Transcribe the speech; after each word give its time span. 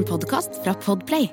En 0.00 0.06
podkast 0.06 0.48
fra 0.64 0.72
Podplay. 0.72 1.28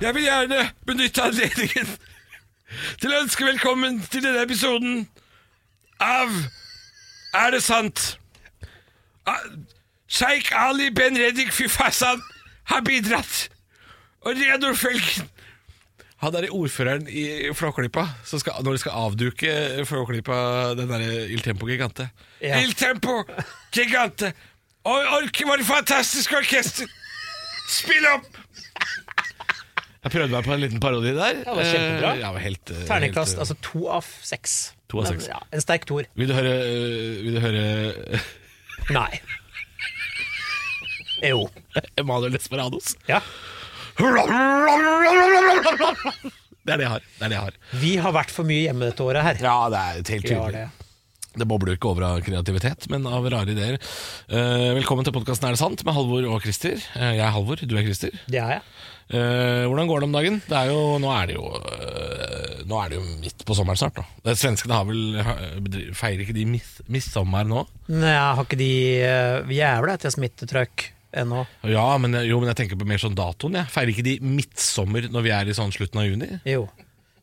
Jeg 0.00 0.14
vil 0.14 0.22
gjerne 0.22 0.70
benytte 0.86 1.22
anledningen 1.22 1.90
til 3.02 3.12
å 3.12 3.18
ønske 3.20 3.44
velkommen 3.44 3.98
til 4.08 4.24
denne 4.24 4.46
episoden 4.46 5.02
av 6.00 6.32
Er 7.36 7.52
det 7.52 7.60
sant? 7.66 8.06
Sjeik 10.08 10.54
Ali 10.56 10.88
Ben 10.88 11.20
Reddik 11.20 11.52
Fyfasan 11.52 12.24
har 12.72 12.80
bidratt. 12.88 13.50
Og 14.24 14.40
Reodor 14.40 14.72
Felgen 14.72 15.28
Han 16.18 16.34
er 16.34 16.48
ordføreren 16.50 17.06
i 17.06 17.52
Flåklypa, 17.54 18.02
når 18.64 18.74
de 18.74 18.78
skal 18.82 18.96
avduke 18.98 19.50
Flåklypa, 19.86 20.38
den 20.78 20.88
derre 20.90 21.26
Il 21.30 21.42
Tempo 21.44 21.68
Gigante. 21.68 22.08
Ja. 22.42 22.58
Il 22.58 22.72
Tempo 22.74 23.20
Gigante! 23.74 24.32
Oi, 24.88 25.02
orke, 25.18 25.44
var 25.46 25.60
det 25.60 25.66
fantastisk 25.68 26.32
orkester! 26.34 26.88
Spill 27.70 28.06
opp! 28.10 28.26
Jeg 29.98 30.12
prøvde 30.14 30.30
meg 30.32 30.46
på 30.46 30.52
en 30.54 30.62
liten 30.62 30.80
parodi 30.82 31.10
der. 31.12 31.42
Det 31.44 31.54
var 31.54 31.66
kjempebra. 31.68 32.10
Eh, 32.16 32.32
var 32.34 32.42
helt, 32.42 32.70
Ternekast, 32.88 33.34
helt, 33.34 33.36
eh, 33.36 33.40
altså 33.44 33.56
to 33.66 33.80
av 33.92 34.06
seks. 34.24 34.54
To 34.90 35.02
av 35.02 35.06
seks. 35.10 35.26
Ja, 35.30 35.38
en 35.52 35.62
sterk 35.62 35.84
toer. 35.90 36.08
Vil 36.18 36.30
du 36.30 36.34
høre, 36.34 36.54
eh, 36.64 37.20
vil 37.26 37.36
du 37.36 37.40
høre 37.44 37.62
Nei. 38.94 39.10
Jo. 41.28 41.48
Emanuel 41.98 42.32
Desperados? 42.34 42.86
Ja. 43.10 43.18
Det 43.98 44.06
er 46.74 46.78
det 46.78 46.84
jeg 46.84 46.92
har. 46.92 47.02
Det 47.18 47.24
er 47.24 47.28
det 47.32 47.36
jeg 47.38 47.44
har. 47.46 47.54
Vi 47.82 47.92
har 47.98 48.12
vært 48.14 48.30
for 48.34 48.44
mye 48.46 48.62
hjemme 48.68 48.84
dette 48.90 49.02
året 49.02 49.22
her. 49.24 49.36
Ja, 49.42 49.68
det 49.72 49.78
er 49.80 49.92
helt 49.96 50.08
tydelig. 50.28 50.52
det. 50.54 50.68
Det 51.38 51.46
bobler 51.46 51.76
ikke 51.76 51.88
over 51.92 52.02
av 52.06 52.20
kreativitet, 52.24 52.86
men 52.90 53.06
av 53.06 53.26
rare 53.30 53.50
ideer. 53.54 53.76
Uh, 54.30 54.74
velkommen 54.78 55.04
til 55.06 55.14
podkasten 55.14 55.46
Er 55.48 55.52
det 55.54 55.60
sant? 55.60 55.84
med 55.86 55.94
Halvor 55.94 56.22
og 56.30 56.42
Christer. 56.42 56.76
Uh, 56.96 57.12
jeg 57.14 57.22
er 57.24 57.34
Halvor, 57.34 57.56
du 57.62 57.74
er 57.78 57.84
Christer. 57.86 58.12
Det 58.26 58.40
er 58.42 58.50
jeg. 58.56 58.62
Uh, 59.08 59.64
hvordan 59.70 59.88
går 59.90 59.98
det 60.02 60.08
om 60.08 60.16
dagen? 60.18 60.36
Det 60.48 60.56
er 60.58 60.66
jo, 60.72 60.80
nå, 61.02 61.08
er 61.14 61.24
det 61.30 61.36
jo, 61.38 61.44
nå 62.68 62.74
er 62.82 62.86
det 62.92 62.96
jo 62.98 63.04
midt 63.22 63.40
på 63.48 63.56
sommeren 63.56 63.78
snart. 63.80 63.96
Da. 64.02 64.34
Svenskene 64.38 64.74
har 64.78 64.84
vel, 64.88 65.02
feirer 65.96 66.20
ikke 66.26 66.36
de 66.36 66.44
mis, 66.56 66.68
midtsommer 66.90 67.44
nå? 67.48 67.60
Nei, 67.94 68.14
har 68.18 68.42
ikke 68.44 68.60
de 68.60 68.72
uh, 69.02 69.54
jævla 69.58 69.92
til 70.02 70.14
smittetrykk 70.18 70.76
ennå? 71.12 71.44
Ja, 71.68 71.86
men, 72.00 72.16
jo, 72.26 72.40
men 72.42 72.52
jeg 72.52 72.60
tenker 72.62 72.80
på 72.80 72.88
mer 72.88 73.00
sånn 73.02 73.16
datoen. 73.18 73.56
Jeg. 73.60 73.72
Feirer 73.72 73.94
ikke 73.94 74.06
de 74.06 74.18
midtsommer 74.24 75.08
når 75.12 75.26
vi 75.26 75.32
er 75.34 75.48
i 75.48 75.56
sånn 75.56 75.72
slutten 75.74 76.02
av 76.02 76.08
juni? 76.08 76.30
Jo. 76.48 76.66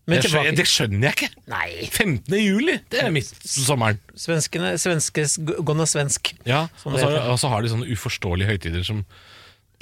Men 0.06 0.22
Det 0.22 0.30
skjønner, 0.30 0.54
det 0.54 0.66
skjønner 0.70 1.08
jeg 1.08 1.16
ikke! 1.18 1.44
Nei. 1.50 1.70
15. 1.90 2.36
juli, 2.38 2.76
det 2.94 3.00
er 3.02 3.14
midtsommeren. 3.14 3.98
Svenskene, 4.22 4.76
svenskes 4.82 5.40
gonna 5.66 5.88
svensk. 5.90 6.36
Ja, 6.46 6.68
og 6.86 7.40
så, 7.42 7.50
har 7.50 7.66
de 7.66 7.72
sånne 7.74 7.90
uforståelige 7.90 8.52
høytider 8.52 8.86
som 8.86 9.02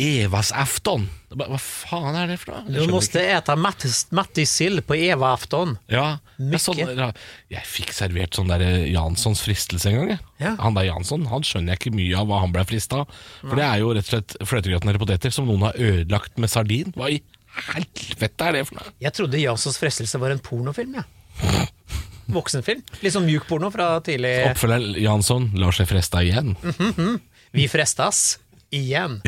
Evasafton. 0.02 1.04
Afton 1.08 1.50
Hva 1.52 1.58
faen 1.62 2.16
er 2.18 2.32
det 2.32 2.38
for 2.42 2.54
noe? 2.56 2.66
Du 2.70 2.80
måtte 2.82 2.94
måste 2.96 3.22
äta 3.22 3.56
mattis, 3.60 4.04
mattissill 4.14 4.82
på 4.86 4.96
Eva-afton. 4.98 5.76
ja, 5.92 6.18
er 6.40 6.62
sånn, 6.62 6.82
ja, 6.98 7.12
Jeg 7.54 7.66
fikk 7.70 7.94
servert 7.94 8.38
sånn 8.38 8.50
der 8.50 8.64
Janssons 8.90 9.44
fristelse 9.46 9.90
en 9.92 10.00
gang. 10.00 10.14
Jeg. 10.16 10.20
Ja. 10.42 10.56
Han 10.62 10.78
der 10.78 10.90
Jansson 10.90 11.26
han 11.30 11.46
skjønner 11.46 11.74
jeg 11.76 11.82
ikke 11.82 11.96
mye 11.98 12.18
av 12.20 12.30
hva 12.30 12.42
han 12.44 12.54
ble 12.56 12.66
frista 12.70 13.04
av. 13.04 13.18
For 13.42 13.56
det 13.60 13.68
er 13.68 13.82
jo 13.84 13.94
rett 13.94 14.10
og 14.10 14.16
slett 14.16 14.38
fløtegrøtene 14.50 15.02
poteter 15.02 15.34
som 15.36 15.50
noen 15.50 15.68
har 15.70 15.78
ødelagt 15.78 16.42
med 16.42 16.54
sardin. 16.54 16.94
Hva 16.98 17.12
i 17.14 17.22
helvete 17.70 18.50
er 18.50 18.58
det 18.58 18.66
for 18.70 18.80
noe? 18.82 18.96
Jeg 19.04 19.14
trodde 19.18 19.42
Janssons 19.42 19.78
fristelse 19.82 20.22
var 20.22 20.34
en 20.34 20.42
pornofilm, 20.44 20.98
jeg. 21.02 21.70
Voksenfilm. 22.34 22.82
Litt 23.04 23.14
sånn 23.14 23.28
mjuk 23.28 23.46
porno 23.50 23.68
fra 23.74 23.98
tidlig 24.06 24.32
Oppfølger 24.48 24.96
Jansson 25.04 25.50
lar 25.60 25.76
seg 25.76 25.90
fresta 25.90 26.22
igjen. 26.24 26.54
Vi 27.54 27.68
frestas 27.70 28.40
igjen. 28.74 29.20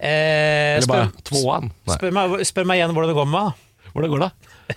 Eh, 0.00 0.76
Eller 0.76 0.86
bare 0.90 1.08
spør, 1.10 1.24
tvåan. 1.30 1.70
Nei. 1.88 1.96
spør, 1.98 2.14
meg, 2.16 2.46
spør 2.48 2.68
meg 2.70 2.80
igjen 2.80 2.94
hvordan 2.96 3.12
det 3.12 3.18
går 3.20 3.28
med 3.30 3.36
meg. 3.40 3.66
Hvordan 3.94 4.10
går 4.14 4.24
det? 4.26 4.30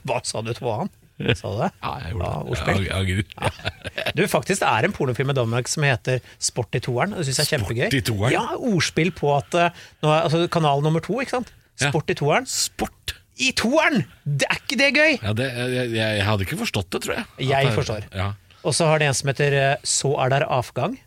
Hva 0.09 0.19
sa 0.25 0.41
du, 0.41 0.51
tvåan? 0.57 0.89
Sa 1.37 1.51
du 1.53 1.59
det? 1.61 1.69
Ja, 1.83 1.91
jeg 2.01 2.15
gjorde 2.15 2.29
det. 2.29 2.53
ordspill. 2.53 2.85
Ja, 2.89 3.01
Gud. 3.05 4.15
Du, 4.17 4.23
faktisk 4.27 4.63
det 4.63 4.69
er 4.71 4.87
en 4.87 4.95
pornofilm 4.95 5.29
i 5.29 5.35
Danmark 5.37 5.69
som 5.71 5.85
heter 5.85 6.19
Sport 6.41 6.73
i 6.75 6.81
toeren. 6.83 7.13
Det 7.15 7.27
syns 7.27 7.37
jeg 7.39 7.45
er 7.45 7.51
kjempegøy. 7.53 7.85
Sport 7.85 7.99
i 7.99 8.05
toeren? 8.09 8.33
Ja, 8.33 8.45
ordspill 8.57 9.11
på 9.15 9.29
at 9.37 9.53
eh, 9.59 9.83
nå 10.03 10.09
er, 10.09 10.23
altså, 10.25 10.41
Kanal 10.51 10.81
nummer 10.83 11.03
to, 11.05 11.19
ikke 11.21 11.37
sant? 11.37 11.53
Ja. 11.79 11.91
Sport 11.93 12.09
i 12.11 12.17
toeren. 12.17 12.49
Sport. 12.49 13.13
I 13.41 13.51
toeren! 13.57 14.03
Det 14.25 14.45
er 14.49 14.59
ikke 14.61 14.77
det 14.81 14.89
gøy! 14.97 15.13
Ja, 15.23 15.31
det, 15.37 15.47
jeg, 15.57 15.87
jeg, 15.93 16.17
jeg 16.19 16.25
hadde 16.27 16.45
ikke 16.45 16.59
forstått 16.65 16.89
det, 16.93 16.99
tror 17.05 17.15
jeg. 17.17 17.25
Jeg 17.47 17.55
At 17.61 17.69
det- 17.71 17.77
forstår. 17.79 18.09
Ja. 18.13 18.27
Og 18.63 18.75
så 18.77 18.85
har 18.89 19.01
det 19.01 19.07
en 19.09 19.15
som 19.17 19.29
heter 19.31 19.55
eh, 19.57 19.71
Så 19.89 20.11
er 20.25 20.29
der 20.33 20.45
avgang. 20.49 20.97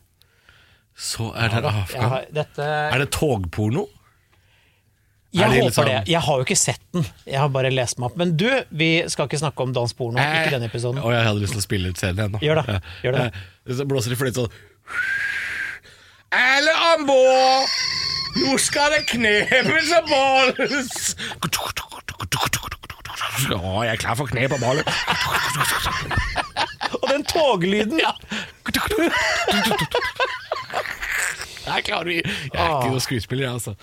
Så 0.97 1.29
er 1.37 1.51
det 1.53 1.61
Jeg 1.61 1.71
avgang. 1.71 2.09
har, 2.15 2.25
dette, 2.33 2.65
Er 2.65 2.99
det 3.03 3.11
togporno? 3.15 3.87
Jeg 5.37 5.45
er 5.45 5.53
det 5.53 5.61
håper 5.61 5.69
liksom- 5.69 5.87
det. 5.91 5.99
Jeg 6.13 6.21
har 6.27 6.37
jo 6.41 6.45
ikke 6.47 6.57
sett 6.59 6.81
den. 6.97 7.05
Jeg 7.27 7.39
har 7.41 7.49
bare 7.53 7.71
lest 7.71 7.99
meg 7.99 8.11
opp. 8.11 8.17
Men 8.17 8.37
du, 8.37 8.47
vi 8.71 8.91
skal 9.13 9.29
ikke 9.29 9.39
snakke 9.43 9.61
om 9.67 9.73
dansk 9.77 9.97
porno. 9.99 10.19
Ikke 10.19 10.51
denne 10.57 10.69
episoden. 10.71 10.99
Og 11.05 11.13
jeg 11.13 11.23
hadde 11.29 11.41
lyst 11.45 11.53
til 11.57 11.61
å 11.63 11.67
spille 11.67 11.89
ut 11.93 12.01
scenen 12.01 12.19
igjen. 12.19 12.33
nå. 12.33 12.39
Gjør 12.47 12.63
det, 12.63 12.81
gjør 13.05 13.13
det. 13.21 13.27
Så 13.77 13.87
blåser 13.91 14.11
de 14.15 14.17
fløyte 14.21 14.35
sånn 14.47 14.53
Alle 16.37 16.73
om 16.95 17.07
bord! 17.07 17.77
Nå 18.37 18.59
skal 18.61 18.91
det 18.93 19.07
knepes 19.09 19.93
og 19.97 20.11
bolles! 20.11 21.17
Å, 23.47 23.85
jeg 23.87 23.93
er 23.95 24.01
klar 24.01 24.17
for 24.19 24.27
knep 24.29 24.53
og 24.57 24.61
boller. 24.61 24.85
Og 27.01 27.09
den 27.13 27.25
toglyden! 27.31 28.01
Jeg 31.67 31.85
klarer. 31.89 32.11
Jeg 32.11 32.23
er 32.55 32.69
ikke 32.77 32.93
noen 32.93 33.03
skuespiller, 33.03 33.47
jeg, 33.49 33.53
altså. 33.59 33.75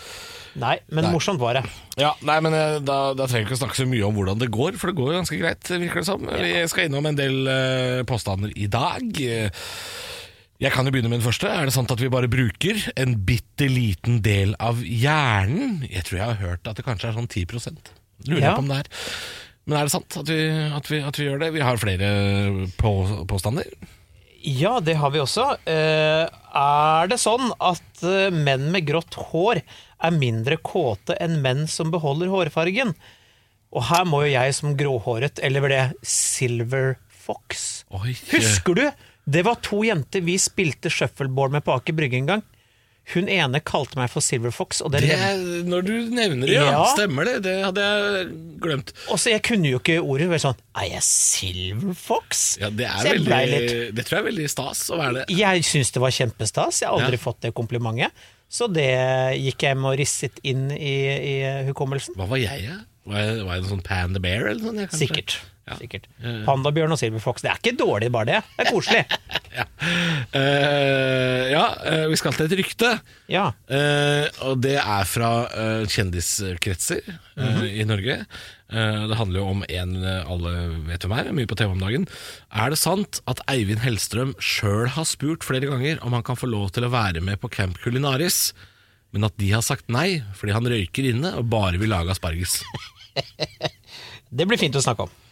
Nei, 0.59 0.75
men 0.93 1.09
morsomt 1.09 1.41
var 1.41 1.57
det. 1.57 1.63
Ja, 1.97 2.11
nei, 2.25 2.37
men 2.45 2.53
eh, 2.53 2.77
da, 2.85 2.97
da 3.17 3.25
trenger 3.25 3.47
vi 3.47 3.49
ikke 3.49 3.57
å 3.57 3.61
snakke 3.63 3.79
så 3.79 3.87
mye 3.89 4.05
om 4.05 4.17
hvordan 4.17 4.41
det 4.41 4.51
går, 4.53 4.77
for 4.77 4.91
det 4.91 4.97
går 4.99 5.11
jo 5.11 5.19
ganske 5.21 5.39
greit, 5.39 5.71
virker 5.71 6.03
det 6.03 6.07
som. 6.09 6.25
Vi 6.29 6.53
skal 6.69 6.89
innom 6.89 7.09
en 7.09 7.17
del 7.17 7.39
uh, 7.49 8.01
påstander 8.09 8.53
i 8.53 8.69
dag. 8.71 9.21
Jeg 10.63 10.71
kan 10.71 10.87
jo 10.87 10.93
begynne 10.93 11.09
med 11.11 11.19
den 11.19 11.25
første. 11.25 11.49
Er 11.49 11.67
det 11.67 11.73
sant 11.75 11.91
at 11.91 11.99
vi 11.99 12.11
bare 12.13 12.29
bruker 12.31 12.77
en 13.01 13.17
bitte 13.27 13.65
liten 13.67 14.21
del 14.23 14.53
av 14.63 14.83
hjernen? 14.85 15.81
Jeg 15.89 16.05
tror 16.07 16.19
jeg 16.19 16.29
har 16.29 16.43
hørt 16.43 16.69
at 16.69 16.77
det 16.79 16.85
kanskje 16.85 17.09
er 17.09 17.17
sånn 17.17 17.27
10 17.27 17.57
Lurer 18.29 18.45
Ja. 18.45 18.53
på 18.53 18.63
om 18.63 18.69
det 18.69 18.83
er. 18.83 18.91
Men 19.65 19.79
er 19.79 19.87
det 19.89 19.95
sant 19.95 20.15
at 20.19 20.29
vi, 20.29 20.39
at 20.77 20.87
vi, 20.91 21.01
at 21.03 21.19
vi 21.19 21.25
gjør 21.27 21.41
det? 21.41 21.51
Vi 21.55 21.65
har 21.65 21.81
flere 21.81 22.07
på, 22.79 22.93
påstander. 23.27 23.67
Ja, 24.43 24.77
det 24.83 24.95
har 24.99 25.11
vi 25.11 25.21
også. 25.23 25.45
Eh, 25.71 26.27
er 26.27 27.11
det 27.11 27.19
sånn 27.19 27.51
at 27.63 28.03
menn 28.35 28.69
med 28.71 28.87
grått 28.87 29.15
hår 29.31 29.61
er 30.03 30.15
mindre 30.15 30.57
kåte 30.61 31.15
enn 31.23 31.39
menn 31.43 31.65
som 31.71 31.91
beholder 31.93 32.31
hårfargen? 32.33 32.93
Og 33.73 33.87
her 33.89 34.05
må 34.05 34.23
jo 34.25 34.33
jeg 34.35 34.53
som 34.53 34.75
gråhåret, 34.77 35.39
eller 35.41 35.63
var 35.65 35.73
det 35.73 35.83
Silver 36.05 36.95
Fox 37.23 37.83
Oi, 37.95 38.11
Husker 38.33 38.75
du? 38.77 38.87
Det 39.23 39.45
var 39.47 39.55
to 39.63 39.79
jenter 39.87 40.21
vi 40.21 40.35
spilte 40.41 40.91
shuffleboard 40.91 41.53
med 41.55 41.63
på 41.63 41.71
Aker 41.77 41.95
Brygge 41.95 42.19
en 42.19 42.27
gang. 42.27 42.41
Hun 43.13 43.27
ene 43.31 43.59
kalte 43.59 43.97
meg 43.99 44.07
for 44.11 44.23
Silver 44.23 44.51
Fox, 44.55 44.79
det 44.91 45.01
det 45.03 45.15
er, 45.15 45.39
Når 45.67 45.81
du 45.87 45.91
nevner 46.15 46.47
det, 46.47 46.53
ja. 46.55 46.67
Ja. 46.71 46.83
Stemmer 46.93 47.27
det. 47.27 47.33
Det 47.43 47.55
hadde 47.65 47.83
jeg 47.87 48.27
glemt. 48.63 48.93
og 49.11 49.19
så 49.19 49.33
jeg 49.33 49.43
kunne 49.43 49.67
jo 49.73 49.79
ikke 49.81 49.97
ordet. 49.99 50.29
Vel 50.31 50.39
sånn 50.43 50.59
Er 50.79 50.87
jeg 50.93 51.03
Silver 51.07 51.97
Fox? 51.99 52.43
Ja, 52.61 52.69
det, 52.71 52.87
er 52.87 53.09
jeg 53.09 53.25
veldig, 53.27 53.91
det 53.97 54.05
tror 54.07 54.19
jeg 54.19 54.23
er 54.23 54.29
veldig 54.29 54.47
stas 54.53 54.85
å 54.93 54.99
være 55.01 55.17
det. 55.23 55.25
Jeg 55.35 55.65
syns 55.67 55.91
det 55.95 56.03
var 56.03 56.15
kjempestas. 56.15 56.79
Jeg 56.83 56.91
har 56.91 56.99
aldri 56.99 57.19
Ja. 57.19 57.23
fått 57.25 57.41
det 57.43 57.51
komplimentet. 57.57 58.11
Så 58.53 58.67
det 58.69 58.89
gikk 59.41 59.65
jeg 59.65 59.79
med 59.79 59.95
og 59.95 59.97
risset 59.97 60.37
inn 60.45 60.67
i, 60.75 60.95
i 61.09 61.35
hukommelsen. 61.69 62.13
Hva 62.19 62.27
var 62.29 62.41
jeg, 62.41 62.67
ja? 62.67 62.81
Var 63.09 63.19
jeg, 63.19 63.39
var 63.47 63.57
jeg 63.57 63.63
en 63.63 63.71
sånn 63.71 63.83
Panda 63.85 64.21
Bear 64.23 64.45
eller 64.51 64.61
sånt? 64.69 64.93
Sikkert. 64.99 65.39
Ja. 65.63 65.77
Sikkert. 65.79 66.09
Pandabjørn 66.43 66.91
og 66.91 66.99
silverfox, 66.99 67.43
Det 67.43 67.51
er 67.53 67.59
ikke 67.61 67.77
dårlig, 67.79 68.11
bare 68.11 68.27
det. 68.27 68.39
Det 68.57 68.65
er 68.65 68.73
koselig. 68.73 69.05
Ja, 69.53 69.67
Uh, 70.33 71.43
ja 71.51 71.63
eh, 71.85 72.05
vi 72.09 72.17
skal 72.17 72.33
til 72.33 72.47
et 72.47 72.55
rykte. 72.57 72.89
Ja. 73.29 73.51
Uh, 73.69 74.25
og 74.47 74.61
det 74.63 74.79
er 74.79 75.05
fra 75.05 75.31
kjendiskretser 75.89 77.03
-hmm. 77.05 77.67
i 77.69 77.83
Norge. 77.83 78.25
Det 78.73 79.17
handler 79.17 79.39
jo 79.39 79.47
om 79.47 79.63
en 79.69 79.91
alle 80.03 80.51
vet 80.87 81.03
hvem 81.05 81.11
er, 81.13 81.31
mye 81.31 81.45
på 81.45 81.55
TV 81.55 81.69
om 81.69 81.79
dagen. 81.79 82.07
Er 82.49 82.69
det 82.69 82.79
sant 82.79 83.21
at 83.27 83.39
Eivind 83.47 83.83
Hellstrøm 83.83 84.33
sjøl 84.39 84.87
har 84.87 85.05
spurt 85.05 85.43
flere 85.43 85.69
ganger 85.69 86.01
om 86.01 86.13
han 86.13 86.23
kan 86.23 86.35
få 86.35 86.49
lov 86.49 86.71
til 86.71 86.85
å 86.85 86.89
være 86.89 87.21
med 87.21 87.37
på 87.39 87.51
Camp 87.53 87.77
Culinaris, 87.77 88.53
men 89.11 89.23
at 89.23 89.37
de 89.37 89.51
har 89.51 89.61
sagt 89.61 89.89
nei 89.89 90.23
fordi 90.33 90.53
han 90.53 90.65
røyker 90.65 91.05
inne 91.05 91.35
og 91.37 91.51
bare 91.53 91.77
vil 91.77 91.89
lage 91.93 92.09
asparges? 92.09 92.63
Det 94.37 94.47
blir 94.47 94.57
fint 94.57 94.75
å 94.75 94.81
snakke 94.81 95.05
om. 95.05 95.22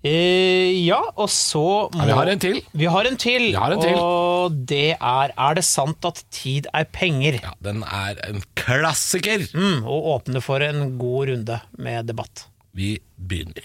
Eh, 0.00 0.70
ja, 0.86 0.96
og 1.20 1.28
så 1.28 1.60
må 1.92 1.98
Ja, 2.00 2.06
vi 2.08 2.14
har 2.16 2.28
en 2.32 2.38
til. 2.40 2.60
Vi 2.72 2.86
har 2.88 3.04
en 3.04 3.16
til, 3.20 3.42
Vi 3.50 3.58
har 3.60 3.72
en 3.74 3.82
til. 3.82 3.96
og 4.00 4.54
det 4.66 4.94
er 4.96 5.32
Er 5.36 5.54
det 5.58 5.64
sant 5.64 6.04
at 6.08 6.22
tid 6.32 6.66
er 6.72 6.84
penger? 6.88 7.36
Ja, 7.42 7.50
Den 7.62 7.82
er 7.84 8.16
en 8.28 8.40
klassiker. 8.56 9.44
Mm, 9.52 9.84
og 9.84 10.08
åpne 10.24 10.40
for 10.42 10.60
en 10.64 10.96
god 10.98 11.28
runde 11.28 11.60
med 11.76 12.06
debatt. 12.08 12.46
Vi 12.74 12.98
begynner. 13.20 13.60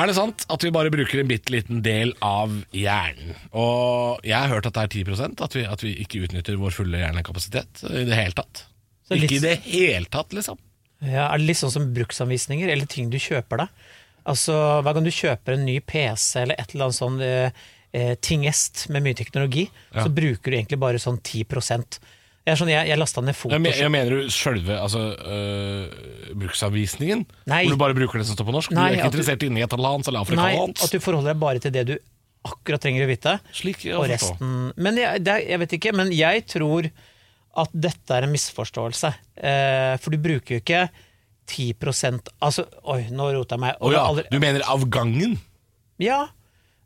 Er 0.00 0.06
det 0.08 0.14
sant 0.16 0.46
at 0.48 0.62
vi 0.64 0.70
bare 0.72 0.88
bruker 0.88 1.20
en 1.20 1.28
bitte 1.28 1.52
liten 1.52 1.82
del 1.84 2.14
av 2.24 2.48
hjernen? 2.72 3.34
Og 3.52 4.22
jeg 4.24 4.38
har 4.38 4.48
hørt 4.48 4.64
at 4.70 4.72
det 4.78 4.86
er 4.86 5.04
10% 5.04 5.42
at 5.44 5.52
vi, 5.58 5.64
at 5.68 5.82
vi 5.84 5.92
ikke 6.06 6.22
utnytter 6.24 6.56
vår 6.56 6.72
fulle 6.72 7.02
hjernekapasitet 7.02 7.84
i 7.90 8.06
det 8.08 8.16
hele 8.16 8.32
tatt. 8.32 8.64
Litt- 9.10 9.24
Ikke 9.28 9.36
i 9.36 9.44
det 9.44 9.58
hele 9.66 10.06
tatt, 10.08 10.32
liksom. 10.32 10.56
Ja, 11.00 11.30
er 11.30 11.40
det 11.40 11.48
litt 11.48 11.60
sånn 11.60 11.72
som 11.72 11.88
bruksanvisninger, 11.96 12.68
eller 12.68 12.88
ting 12.90 13.10
du 13.12 13.18
kjøper 13.20 13.64
deg? 13.64 13.82
Altså, 14.28 14.54
Hver 14.84 14.96
gang 14.96 15.06
du 15.06 15.12
kjøper 15.14 15.56
en 15.56 15.64
ny 15.64 15.78
PC 15.80 16.42
eller 16.42 16.58
et 16.60 16.74
eller 16.74 16.90
annet 16.90 16.98
sånn 16.98 17.20
eh, 17.24 17.60
eh, 17.96 18.14
tingest 18.20 18.88
med 18.92 19.04
mye 19.06 19.16
teknologi, 19.16 19.68
Ja. 19.94 20.04
så 20.04 20.12
bruker 20.12 20.50
du 20.52 20.56
egentlig 20.58 20.80
bare 20.82 21.00
sånn 21.00 21.20
10% 21.20 22.00
Jeg, 22.46 22.56
sånn, 22.56 22.70
jeg, 22.72 22.88
jeg 22.88 22.98
lasta 22.98 23.20
ned 23.20 23.36
Jeg, 23.36 23.60
men, 23.60 23.72
jeg 23.72 23.90
mener 23.92 24.10
du 24.16 24.30
sjølve 24.32 24.76
altså, 24.80 25.00
øh, 25.12 26.30
bruksanvisningen? 26.40 27.26
Nei. 27.46 27.64
Hvor 27.66 27.76
du 27.76 27.82
bare 27.82 27.96
bruker 27.96 28.18
det 28.18 28.26
som 28.26 28.36
står 28.36 28.48
på 28.48 28.54
norsk? 28.56 28.72
Nei, 28.72 28.86
du 28.88 28.94
er 28.94 29.00
ikke 29.00 29.10
interessert 29.12 29.44
i 29.44 29.50
nederlandsk 29.52 30.08
eller 30.08 30.36
Nei, 30.40 30.54
at 30.68 30.94
du 30.94 31.00
forholder 31.00 31.34
deg 31.34 31.42
bare 31.42 31.62
til 31.62 31.74
det 31.74 31.84
du 31.90 31.94
akkurat 32.48 32.80
trenger 32.80 33.04
å 33.04 33.10
vite. 33.10 33.36
Slik 33.52 33.84
Og 33.92 34.06
resten 34.08 34.72
Men 34.80 34.96
jeg, 34.96 35.24
det, 35.26 35.36
jeg 35.50 35.60
vet 35.60 35.74
ikke, 35.76 35.92
men 35.96 36.12
jeg 36.16 36.46
tror 36.48 36.88
at 37.58 37.72
dette 37.74 38.14
er 38.14 38.26
en 38.26 38.32
misforståelse. 38.34 39.10
Eh, 39.36 39.94
for 40.00 40.14
du 40.14 40.20
bruker 40.22 40.56
jo 40.56 40.62
ikke 40.62 40.84
10 41.50 41.74
Altså, 42.38 42.66
oi, 42.86 43.08
nå 43.10 43.32
roter 43.34 43.56
jeg 43.56 43.64
meg. 43.64 43.80
Oh, 43.82 43.90
ja, 43.90 44.04
du 44.30 44.38
mener 44.42 44.62
av 44.70 44.84
gangen? 44.92 45.34
Ja, 46.00 46.28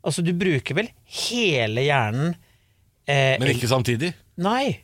altså 0.03 0.23
du 0.25 0.33
bruker 0.35 0.75
vel 0.75 0.89
hele 1.05 1.85
hjernen 1.85 2.33
eh, 3.07 3.37
men 3.39 3.53
ikke 3.53 3.69
samtidig? 3.69 4.11
Nei. 4.41 4.81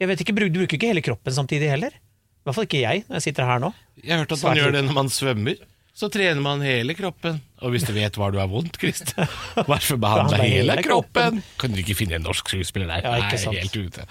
Jeg 0.00 0.10
vet 0.10 0.22
ikke, 0.22 0.34
Du 0.34 0.60
bruker 0.60 0.78
ikke 0.78 0.90
hele 0.90 1.04
kroppen 1.04 1.34
samtidig 1.34 1.68
heller. 1.70 1.92
I 1.94 2.46
hvert 2.46 2.56
fall 2.56 2.66
ikke 2.68 2.82
jeg, 2.82 3.04
når 3.08 3.18
jeg 3.18 3.26
sitter 3.28 3.48
her 3.48 3.60
nå. 3.62 3.70
Jeg 4.02 4.12
har 4.14 4.24
hørt 4.24 4.34
at 4.36 4.42
man 4.44 4.58
gjør 4.58 4.74
det 4.74 4.84
når 4.84 4.96
man 4.96 5.10
svømmer. 5.12 5.60
Så 5.94 6.08
trener 6.10 6.42
man 6.42 6.62
hele 6.66 6.94
kroppen. 6.98 7.36
Og 7.62 7.70
hvis 7.70 7.84
du 7.86 7.92
vet 7.94 8.16
hva 8.18 8.26
du 8.34 8.40
har 8.40 8.48
vondt, 8.50 8.80
Krist 8.82 9.12
hvorfor 9.14 9.98
behandle 10.02 10.40
hele 10.42 10.74
kroppen? 10.82 11.38
Kan 11.60 11.76
du 11.76 11.78
ikke 11.84 11.94
finne 11.94 12.18
en 12.18 12.26
norsk 12.26 12.50
skuespiller 12.50 12.90
der? 12.90 13.04
Ja, 13.06 13.28
ikke 13.28 13.38
Nei, 13.38 13.60
helt 13.62 13.78
ute. 13.78 14.06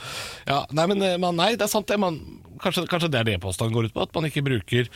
Ja, 0.47 0.61
nei, 0.71 0.85
men 0.93 1.03
eh, 1.03 1.17
man, 1.19 1.35
nei, 1.39 1.49
det 1.59 1.67
er 1.67 1.73
sant 1.73 1.91
det. 1.91 1.99
Man, 1.99 2.21
kanskje, 2.63 2.85
kanskje 2.87 3.11
det 3.11 3.19
er 3.19 3.29
det 3.33 3.41
påstanden 3.43 3.75
går 3.75 3.91
ut 3.91 3.97
på? 3.97 4.07
At 4.07 4.15
man 4.15 4.29
ikke 4.29 4.45
bruker 4.47 4.87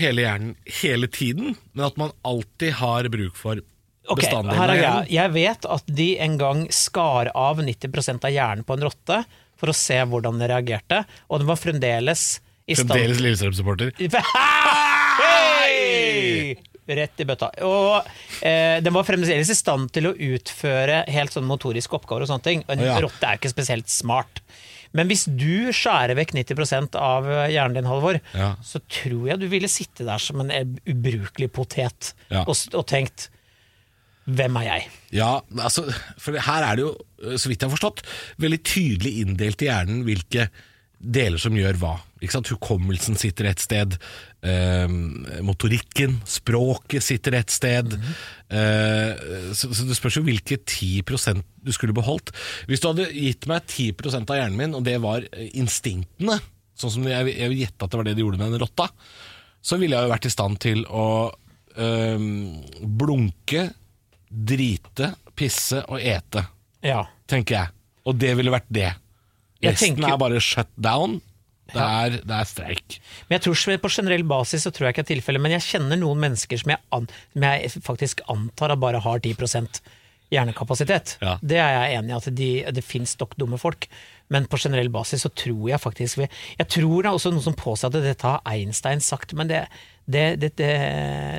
hele 0.00 0.24
hjernen 0.24 0.56
hele 0.80 1.10
tiden, 1.12 1.58
men 1.76 1.86
at 1.86 2.00
man 2.00 2.16
alltid 2.26 2.78
har 2.80 3.10
bruk 3.12 3.36
for 3.38 3.60
Ok, 4.04 4.20
bestanddelen 4.20 4.58
her 4.58 4.72
er 4.72 4.80
hjernen. 4.80 5.12
Jeg 5.12 5.34
vet 5.36 5.68
at 5.76 5.94
de 6.00 6.08
en 6.24 6.40
gang 6.40 6.64
skar 6.72 7.30
av 7.36 7.60
90% 7.64 8.24
av 8.24 8.32
hjernen 8.32 8.64
på 8.64 8.76
en 8.76 8.88
rotte 8.88 9.20
for 9.60 9.70
å 9.70 9.76
se 9.76 10.00
hvordan 10.08 10.40
den 10.40 10.50
reagerte, 10.50 11.04
og 11.28 11.40
den 11.40 11.52
var 11.52 11.60
fremdeles 11.60 12.26
i 12.64 12.76
stand 12.76 12.92
Fremdeles 12.96 13.20
Lillestrøm-supporter. 13.20 13.92
Rett 16.84 17.20
i 17.22 17.24
bøtta. 17.24 17.48
Og 17.64 18.08
eh, 18.44 18.78
den 18.84 18.92
var 18.92 19.06
fremdeles 19.08 19.48
i 19.50 19.56
stand 19.56 19.88
til 19.94 20.10
å 20.10 20.14
utføre 20.14 21.02
helt 21.08 21.32
sånn 21.32 21.46
motoriske 21.48 21.96
oppgaver 21.96 22.26
og 22.26 22.28
sånne 22.28 22.44
ting. 22.44 22.64
Og 22.66 22.74
en 22.76 22.84
ja. 22.84 22.98
rotte 23.00 23.24
er 23.24 23.38
jo 23.38 23.40
ikke 23.42 23.54
spesielt 23.54 23.88
smart. 23.92 24.42
Men 24.94 25.08
hvis 25.10 25.24
du 25.26 25.72
skjærer 25.74 26.14
vekk 26.18 26.34
90% 26.36 26.98
av 27.00 27.26
hjernen 27.50 27.78
din, 27.80 27.88
Halvor, 27.90 28.20
Ja. 28.36 28.52
så 28.62 28.78
tror 28.86 29.30
jeg 29.32 29.40
du 29.40 29.48
ville 29.50 29.70
sitte 29.72 30.06
der 30.06 30.22
som 30.22 30.44
en 30.44 30.52
eh, 30.54 30.68
ubrukelig 30.92 31.50
potet 31.56 32.12
Ja. 32.30 32.44
og, 32.44 32.54
og 32.74 32.84
tenkt 32.90 33.30
Hvem 34.24 34.54
er 34.56 34.64
jeg? 34.64 34.84
Ja, 35.18 35.32
altså, 35.60 35.82
for 36.16 36.32
her 36.46 36.64
er 36.64 36.78
det 36.78 36.84
jo, 36.86 36.92
så 37.36 37.50
vidt 37.50 37.60
jeg 37.60 37.68
har 37.68 37.74
forstått, 37.74 37.98
veldig 38.40 38.60
tydelig 38.64 39.10
inndelt 39.20 39.60
i 39.60 39.68
hjernen 39.68 40.00
hvilke 40.06 40.46
deler 41.04 41.40
som 41.40 41.56
gjør 41.56 41.76
hva. 41.82 41.94
Ikke 42.24 42.36
sant? 42.38 42.48
Hukommelsen 42.52 43.18
sitter 43.20 43.50
et 43.50 43.60
sted, 43.60 43.96
eh, 44.46 44.88
motorikken, 45.44 46.16
språket 46.28 47.04
sitter 47.04 47.36
et 47.40 47.52
sted. 47.52 47.96
Eh, 48.48 49.26
så, 49.52 49.68
så 49.76 49.86
det 49.88 49.96
spørs 49.98 50.16
jo 50.20 50.24
hvilke 50.24 50.56
10% 50.62 51.42
du 51.64 51.72
skulle 51.76 51.96
beholdt. 51.96 52.32
Hvis 52.70 52.80
du 52.80 52.88
hadde 52.90 53.10
gitt 53.12 53.48
meg 53.50 53.66
10 53.68 53.92
av 54.24 54.38
hjernen 54.38 54.58
min, 54.60 54.74
og 54.78 54.84
det 54.88 54.96
var 55.04 55.26
eh, 55.32 55.50
instinktene, 55.60 56.38
sånn 56.80 56.94
som 56.96 57.06
jeg, 57.06 57.34
jeg 57.36 57.60
gjette 57.60 57.84
at 57.86 57.92
det 57.92 58.00
var 58.00 58.08
det 58.08 58.16
de 58.18 58.24
gjorde 58.24 58.40
med 58.40 58.54
den 58.56 58.64
rotta, 58.64 58.88
så 59.64 59.78
ville 59.80 59.96
jeg 59.96 60.08
jo 60.08 60.12
vært 60.12 60.28
i 60.28 60.32
stand 60.34 60.60
til 60.64 60.82
å 60.88 61.06
eh, 61.76 62.28
blunke, 62.84 63.68
drite, 64.34 65.12
pisse 65.38 65.80
og 65.90 66.00
ete 66.00 66.42
Ja. 66.84 67.04
tenker 67.30 67.54
jeg. 67.60 67.72
Og 68.04 68.18
det 68.20 68.34
ville 68.36 68.52
vært 68.52 68.68
det. 68.74 68.90
Resten 69.72 69.96
tenker- 69.96 70.12
er 70.12 70.20
bare 70.20 70.40
shut 70.40 70.68
down. 70.76 71.20
Det 71.72 71.80
er, 71.80 72.18
det 72.20 72.34
er 72.36 72.44
streik. 72.44 72.98
Men 73.28 73.38
jeg 73.38 73.42
tror 73.46 73.78
På 73.80 73.88
generell 73.88 74.22
basis 74.28 74.66
så 74.66 74.70
tror 74.70 74.86
jeg 74.86 74.94
ikke 74.94 75.04
det 75.04 75.10
er 75.10 75.14
tilfellet, 75.16 75.40
men 75.40 75.54
jeg 75.56 75.64
kjenner 75.64 75.96
noen 75.98 76.20
mennesker 76.20 76.60
som 76.60 76.74
jeg, 76.74 76.78
an, 76.92 77.06
som 77.32 77.42
jeg 77.48 77.70
faktisk 77.82 78.20
antar 78.28 78.74
at 78.74 78.80
bare 78.82 79.00
har 79.00 79.18
10 79.24 79.32
hjernekapasitet. 80.34 81.16
Ja. 81.22 81.36
Det 81.42 81.58
er 81.60 81.72
jeg 81.74 81.96
enig 81.98 82.12
i, 82.12 82.16
at 82.16 82.28
de, 82.36 82.48
det 82.76 82.84
finnes 82.84 83.14
stokk 83.16 83.36
dumme 83.40 83.58
folk. 83.60 83.88
Men 84.32 84.46
på 84.50 84.58
generell 84.60 84.88
basis 84.92 85.24
så 85.26 85.30
tror 85.36 85.66
jeg 85.68 85.80
faktisk 85.82 86.16
vi 86.22 86.28
Jeg 86.58 86.68
tror 86.72 87.02
det 87.04 87.10
er 87.10 87.16
også 87.18 87.32
noen 87.34 87.44
som 87.44 87.56
påstår 87.58 87.92
at 87.92 88.06
dette 88.06 88.24
har 88.28 88.40
Einstein 88.48 89.02
sagt, 89.04 89.34
men 89.36 89.50
det, 89.50 89.64
det, 90.08 90.40
det, 90.40 90.54
det, 90.56 90.70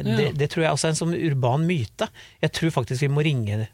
det, 0.05 0.27
det 0.37 0.49
tror 0.53 0.67
jeg 0.67 0.75
også 0.75 0.89
er 0.89 0.93
en 0.93 1.01
sånn 1.01 1.15
urban 1.17 1.65
myte. 1.65 2.09
Jeg 2.45 2.53
tror 2.55 2.75
faktisk 2.77 3.01
vi 3.07 3.11
må 3.11 3.25
ringe 3.25 3.65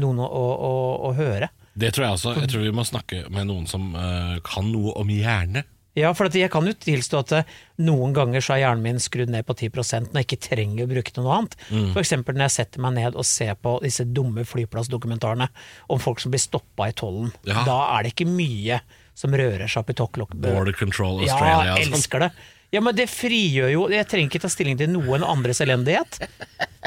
noen 0.00 0.22
og, 0.22 0.30
og, 0.30 0.52
og, 0.70 1.08
og 1.10 1.18
høre. 1.18 1.50
Det 1.80 1.92
tror 1.96 2.06
jeg 2.06 2.18
også. 2.18 2.36
Jeg 2.42 2.52
tror 2.52 2.64
vi 2.66 2.72
må 2.76 2.86
snakke 2.86 3.26
med 3.32 3.48
noen 3.50 3.68
som 3.70 3.92
uh, 3.96 4.38
kan 4.46 4.68
noe 4.70 4.94
om 5.00 5.12
hjerne. 5.12 5.64
Ja, 5.98 6.12
for 6.14 6.30
at 6.30 6.36
jeg 6.38 6.50
kan 6.52 6.66
jo 6.68 6.72
tilstå 6.78 7.20
at 7.24 7.32
eh, 7.34 7.48
noen 7.82 8.12
ganger 8.14 8.44
så 8.44 8.54
er 8.54 8.62
hjernen 8.62 8.84
min 8.84 9.00
skrudd 9.02 9.32
ned 9.32 9.42
på 9.48 9.56
10% 9.56 10.12
når 10.12 10.22
jeg 10.22 10.28
ikke 10.28 10.44
trenger 10.46 10.86
å 10.86 10.90
bruke 10.92 11.14
noe 11.18 11.34
annet. 11.34 11.56
Mm. 11.74 11.88
Eksempel 11.98 12.38
når 12.38 12.46
jeg 12.46 12.56
setter 12.60 12.84
meg 12.84 12.94
ned 12.94 13.18
og 13.18 13.26
ser 13.26 13.56
på 13.58 13.74
disse 13.82 14.06
dumme 14.06 14.46
flyplassdokumentarene 14.46 15.50
om 15.90 16.02
folk 16.02 16.22
som 16.22 16.30
blir 16.30 16.42
stoppa 16.42 16.88
i 16.92 16.94
tollen. 16.96 17.34
Ja. 17.48 17.64
Da 17.66 17.80
er 17.96 18.06
det 18.06 18.14
ikke 18.14 18.30
mye 18.30 18.78
som 19.18 19.34
rører 19.34 19.66
seg 19.66 19.82
opp 19.82 19.90
i 19.90 19.98
tokklokket. 19.98 20.40
Border 20.46 20.78
Control 20.78 21.24
Australia. 21.24 21.74
Ja, 21.74 21.76
jeg 21.80 21.90
sånn. 21.90 21.98
elsker 21.98 22.26
det. 22.28 22.30
Ja, 22.70 22.78
men 22.80 22.94
det 22.94 23.08
frigjør 23.10 23.70
jo 23.72 23.80
Jeg 23.90 24.06
trenger 24.06 24.28
ikke 24.30 24.40
ta 24.44 24.48
stilling 24.52 24.76
til 24.78 24.90
noen 24.92 25.24
andres 25.26 25.58
elendighet. 25.64 26.20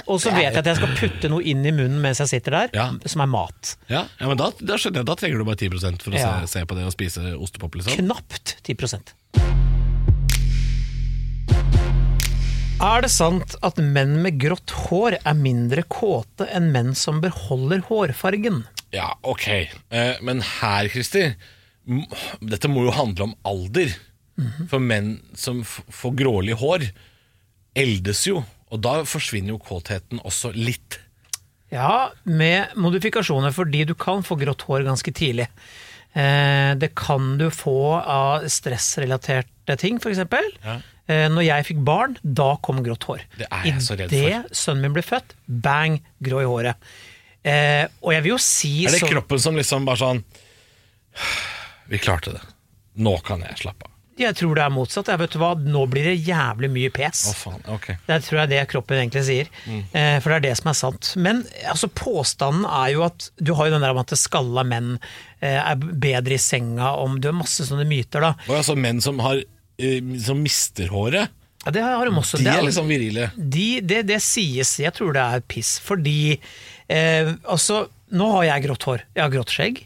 Og 0.07 0.19
så 0.23 0.31
vet 0.31 0.53
jeg 0.53 0.61
at 0.61 0.69
jeg 0.71 0.77
skal 0.79 0.93
putte 0.95 1.29
noe 1.31 1.43
inn 1.43 1.59
i 1.67 1.73
munnen 1.75 1.99
mens 2.01 2.21
jeg 2.23 2.31
sitter 2.31 2.55
der, 2.55 2.69
Ja. 2.73 2.85
som 3.05 3.21
er 3.21 3.27
mat. 3.27 3.75
Ja, 3.91 4.05
ja, 4.19 4.27
men 4.29 4.37
da, 4.39 4.47
da 4.63 4.77
skjønner 4.79 5.03
jeg, 5.03 5.05
da 5.11 5.15
trenger 5.19 5.37
du 5.43 5.45
bare 5.49 5.59
10 5.59 5.99
for 6.01 6.11
å 6.11 6.17
Ja. 6.19 6.31
se, 6.47 6.59
se 6.59 6.65
på 6.65 6.75
det 6.79 6.85
og 6.87 6.93
spise 6.95 7.35
ostepop. 7.35 7.75
Liksom. 7.75 7.99
Knapt 7.99 8.55
10% 8.63 9.13
Er 12.83 13.01
det 13.05 13.11
sant 13.13 13.55
at 13.63 13.77
menn 13.79 14.17
med 14.23 14.39
grått 14.41 14.71
hår 14.89 15.15
er 15.23 15.35
mindre 15.39 15.83
kåte 15.87 16.47
enn 16.51 16.71
menn 16.73 16.93
som 16.95 17.21
beholder 17.23 17.83
hårfargen? 17.87 18.63
Ja, 18.91 19.13
ok. 19.23 19.47
Eh, 19.91 20.15
men 20.21 20.41
her, 20.59 20.89
Christer, 20.91 21.35
dette 22.43 22.67
må 22.71 22.83
jo 22.87 22.91
handle 22.95 23.29
om 23.29 23.35
alder. 23.47 23.93
For 24.69 24.79
menn 24.81 25.19
som 25.37 25.61
får 25.63 26.15
grålig 26.17 26.55
hår, 26.57 26.87
eldes 27.77 28.25
jo. 28.27 28.43
Og 28.73 28.81
da 28.81 29.03
forsvinner 29.05 29.53
jo 29.53 29.59
kåtheten 29.61 30.21
også 30.25 30.49
litt. 30.57 30.99
Ja, 31.73 32.09
med 32.25 32.73
modifikasjoner, 32.77 33.53
fordi 33.53 33.83
du 33.89 33.93
kan 33.97 34.23
få 34.25 34.37
grått 34.41 34.65
hår 34.67 34.85
ganske 34.87 35.13
tidlig. 35.13 35.47
Eh, 36.13 36.73
det 36.77 36.91
kan 36.97 37.37
du 37.37 37.47
få 37.53 37.75
av 38.01 38.47
stressrelaterte 38.49 39.77
ting, 39.81 39.97
f.eks. 40.01 40.21
Ja. 40.65 40.79
Eh, 41.09 41.25
når 41.33 41.45
jeg 41.47 41.65
fikk 41.71 41.79
barn, 41.85 42.17
da 42.23 42.53
kom 42.65 42.81
grått 42.85 43.05
hår. 43.09 43.23
Det 43.37 43.47
er 43.49 43.65
jeg 43.71 43.81
så 43.85 43.97
redd 43.99 44.13
for. 44.13 44.27
Idet 44.29 44.57
sønnen 44.57 44.85
min 44.87 44.93
ble 44.97 45.05
født, 45.05 45.33
bang, 45.65 45.97
grå 46.23 46.41
i 46.43 46.49
håret. 46.49 46.91
Eh, 47.43 47.85
og 48.05 48.13
jeg 48.15 48.23
vil 48.23 48.35
jo 48.35 48.41
si 48.41 48.73
Er 48.85 48.93
det 48.95 49.01
så- 49.01 49.09
kroppen 49.11 49.39
som 49.39 49.57
liksom 49.57 49.85
bare 49.85 49.99
sånn 49.99 50.23
Vi 51.89 51.97
klarte 51.99 52.31
det. 52.31 52.41
Nå 52.95 53.17
kan 53.25 53.41
jeg 53.41 53.57
slappe 53.59 53.83
av. 53.89 53.92
Jeg 54.19 54.35
tror 54.37 54.55
det 54.59 54.63
er 54.65 54.69
motsatt. 54.73 55.07
Jeg 55.09 55.19
vet 55.23 55.33
du 55.33 55.39
hva, 55.41 55.51
Nå 55.57 55.85
blir 55.89 56.05
det 56.05 56.15
jævlig 56.27 56.69
mye 56.69 56.91
pes. 56.93 57.23
Oh, 57.31 57.37
faen. 57.39 57.63
Okay. 57.75 57.95
Det 58.05 58.19
tror 58.25 58.37
jeg 58.39 58.43
er 58.45 58.51
det 58.51 58.63
kroppen 58.69 58.99
egentlig 59.01 59.23
sier. 59.25 59.49
Eh, 59.65 60.17
for 60.21 60.29
det 60.29 60.35
er 60.37 60.43
det 60.45 60.51
som 60.59 60.69
er 60.69 60.77
sant. 60.77 61.09
Men 61.17 61.41
altså, 61.71 61.89
påstanden 61.97 62.67
er 62.69 62.91
jo 62.93 63.05
at 63.07 63.29
du 63.41 63.53
har 63.57 63.69
jo 63.71 63.73
den 63.77 63.85
der 63.87 63.95
om 63.95 64.01
at 64.03 64.13
skalla 64.19 64.63
menn 64.69 64.91
eh, 65.41 65.57
er 65.57 65.79
bedre 65.81 66.37
i 66.37 66.41
senga 66.41 66.91
om 67.01 67.17
Du 67.23 67.29
har 67.31 67.37
masse 67.39 67.65
sånne 67.65 67.87
myter, 67.89 68.21
da. 68.21 68.33
Og 68.49 68.59
altså 68.59 68.75
menn 68.77 69.01
som, 69.01 69.17
har, 69.25 69.41
eh, 69.81 69.97
som 70.21 70.43
mister 70.45 70.93
håret, 70.93 71.33
Ja, 71.65 71.71
det 71.71 71.81
har 71.81 72.05
de 72.05 72.11
også. 72.19 72.37
de 72.43 72.49
er 72.51 72.61
liksom 72.67 72.89
virile. 72.91 73.31
de, 73.37 73.79
det, 73.81 74.01
det 74.09 74.19
sies, 74.21 74.75
jeg 74.83 74.93
tror 74.97 75.13
det 75.15 75.21
er 75.23 75.43
piss, 75.47 75.77
fordi 75.79 76.35
eh, 76.91 77.33
Altså, 77.49 77.85
nå 78.13 78.29
har 78.37 78.43
jeg 78.51 78.65
grått 78.67 78.83
hår. 78.91 79.05
Jeg 79.15 79.23
har 79.25 79.33
grått 79.33 79.53
skjegg. 79.57 79.83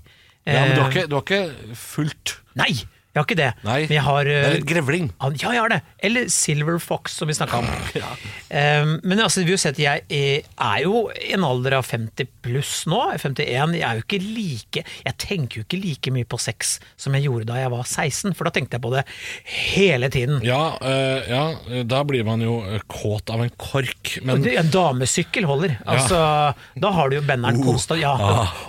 Ja, 0.48 0.62
men 0.65 0.75
du 0.75 0.81
har 0.81 0.89
Eh, 0.89 0.96
ikke, 0.96 1.07
du 1.12 1.15
har 1.15 1.25
ikke 1.27 1.75
fullt 1.75 2.38
Nei! 2.57 2.72
Jeg 3.18 3.24
har 3.24 3.28
ikke 3.28 3.40
det. 3.40 3.50
Nei, 3.66 3.80
Men 3.88 3.96
jeg 3.98 4.04
har 4.06 4.24
det 4.30 4.34
er 4.38 4.48
eh, 4.52 4.56
litt 4.60 4.68
grevling. 4.70 5.08
han- 5.20 5.38
Ja, 5.42 5.52
jeg 5.56 5.62
har 5.64 5.70
det. 5.74 5.82
Eller 6.06 6.28
Silver 6.30 6.78
Fox, 6.80 7.18
som 7.18 7.28
vi 7.28 7.34
snakka 7.34 7.64
om. 7.64 7.68
Um, 8.48 9.02
men 9.04 9.20
altså, 9.20 9.42
vi 9.44 9.52
har 9.52 9.60
sett, 9.60 9.76
jeg 9.82 10.06
er 10.08 10.46
er 10.64 10.78
jo 10.86 11.10
i 11.12 11.34
en 11.36 11.44
alder 11.44 11.74
av 11.76 11.84
50 11.86 12.30
pluss 12.46 12.86
nå. 12.88 12.96
Er 13.12 13.18
51. 13.20 13.74
Jeg 13.76 13.84
er 13.84 13.98
jo 14.00 14.04
ikke 14.06 14.20
like 14.24 14.84
Jeg 15.04 15.18
tenker 15.20 15.60
jo 15.60 15.64
ikke 15.66 15.80
like 15.84 16.14
mye 16.16 16.24
på 16.32 16.40
sex 16.40 16.78
som 16.96 17.14
jeg 17.18 17.26
gjorde 17.26 17.50
da 17.50 17.58
jeg 17.60 17.72
var 17.74 17.84
16, 17.84 18.32
for 18.38 18.48
da 18.48 18.54
tenkte 18.56 18.78
jeg 18.78 18.82
på 18.86 18.92
det 18.94 19.04
hele 19.52 20.08
tiden. 20.14 20.40
Ja, 20.48 20.78
uh, 20.80 21.28
ja, 21.28 21.84
da 21.84 22.04
blir 22.08 22.24
man 22.28 22.40
jo 22.46 22.62
eh, 22.64 22.80
kåt 22.88 23.30
av 23.34 23.42
en 23.44 23.52
kork. 23.60 24.18
Men 24.24 24.42
det- 24.46 24.56
En 24.58 24.70
damesykkel 24.72 25.44
holder. 25.46 25.78
Altså, 25.86 26.54
Da 26.80 26.92
har 26.92 27.10
du 27.10 27.18
jo 27.18 27.22
benderen 27.28 27.60
konstant. 27.64 28.00
Ja, 28.00 28.16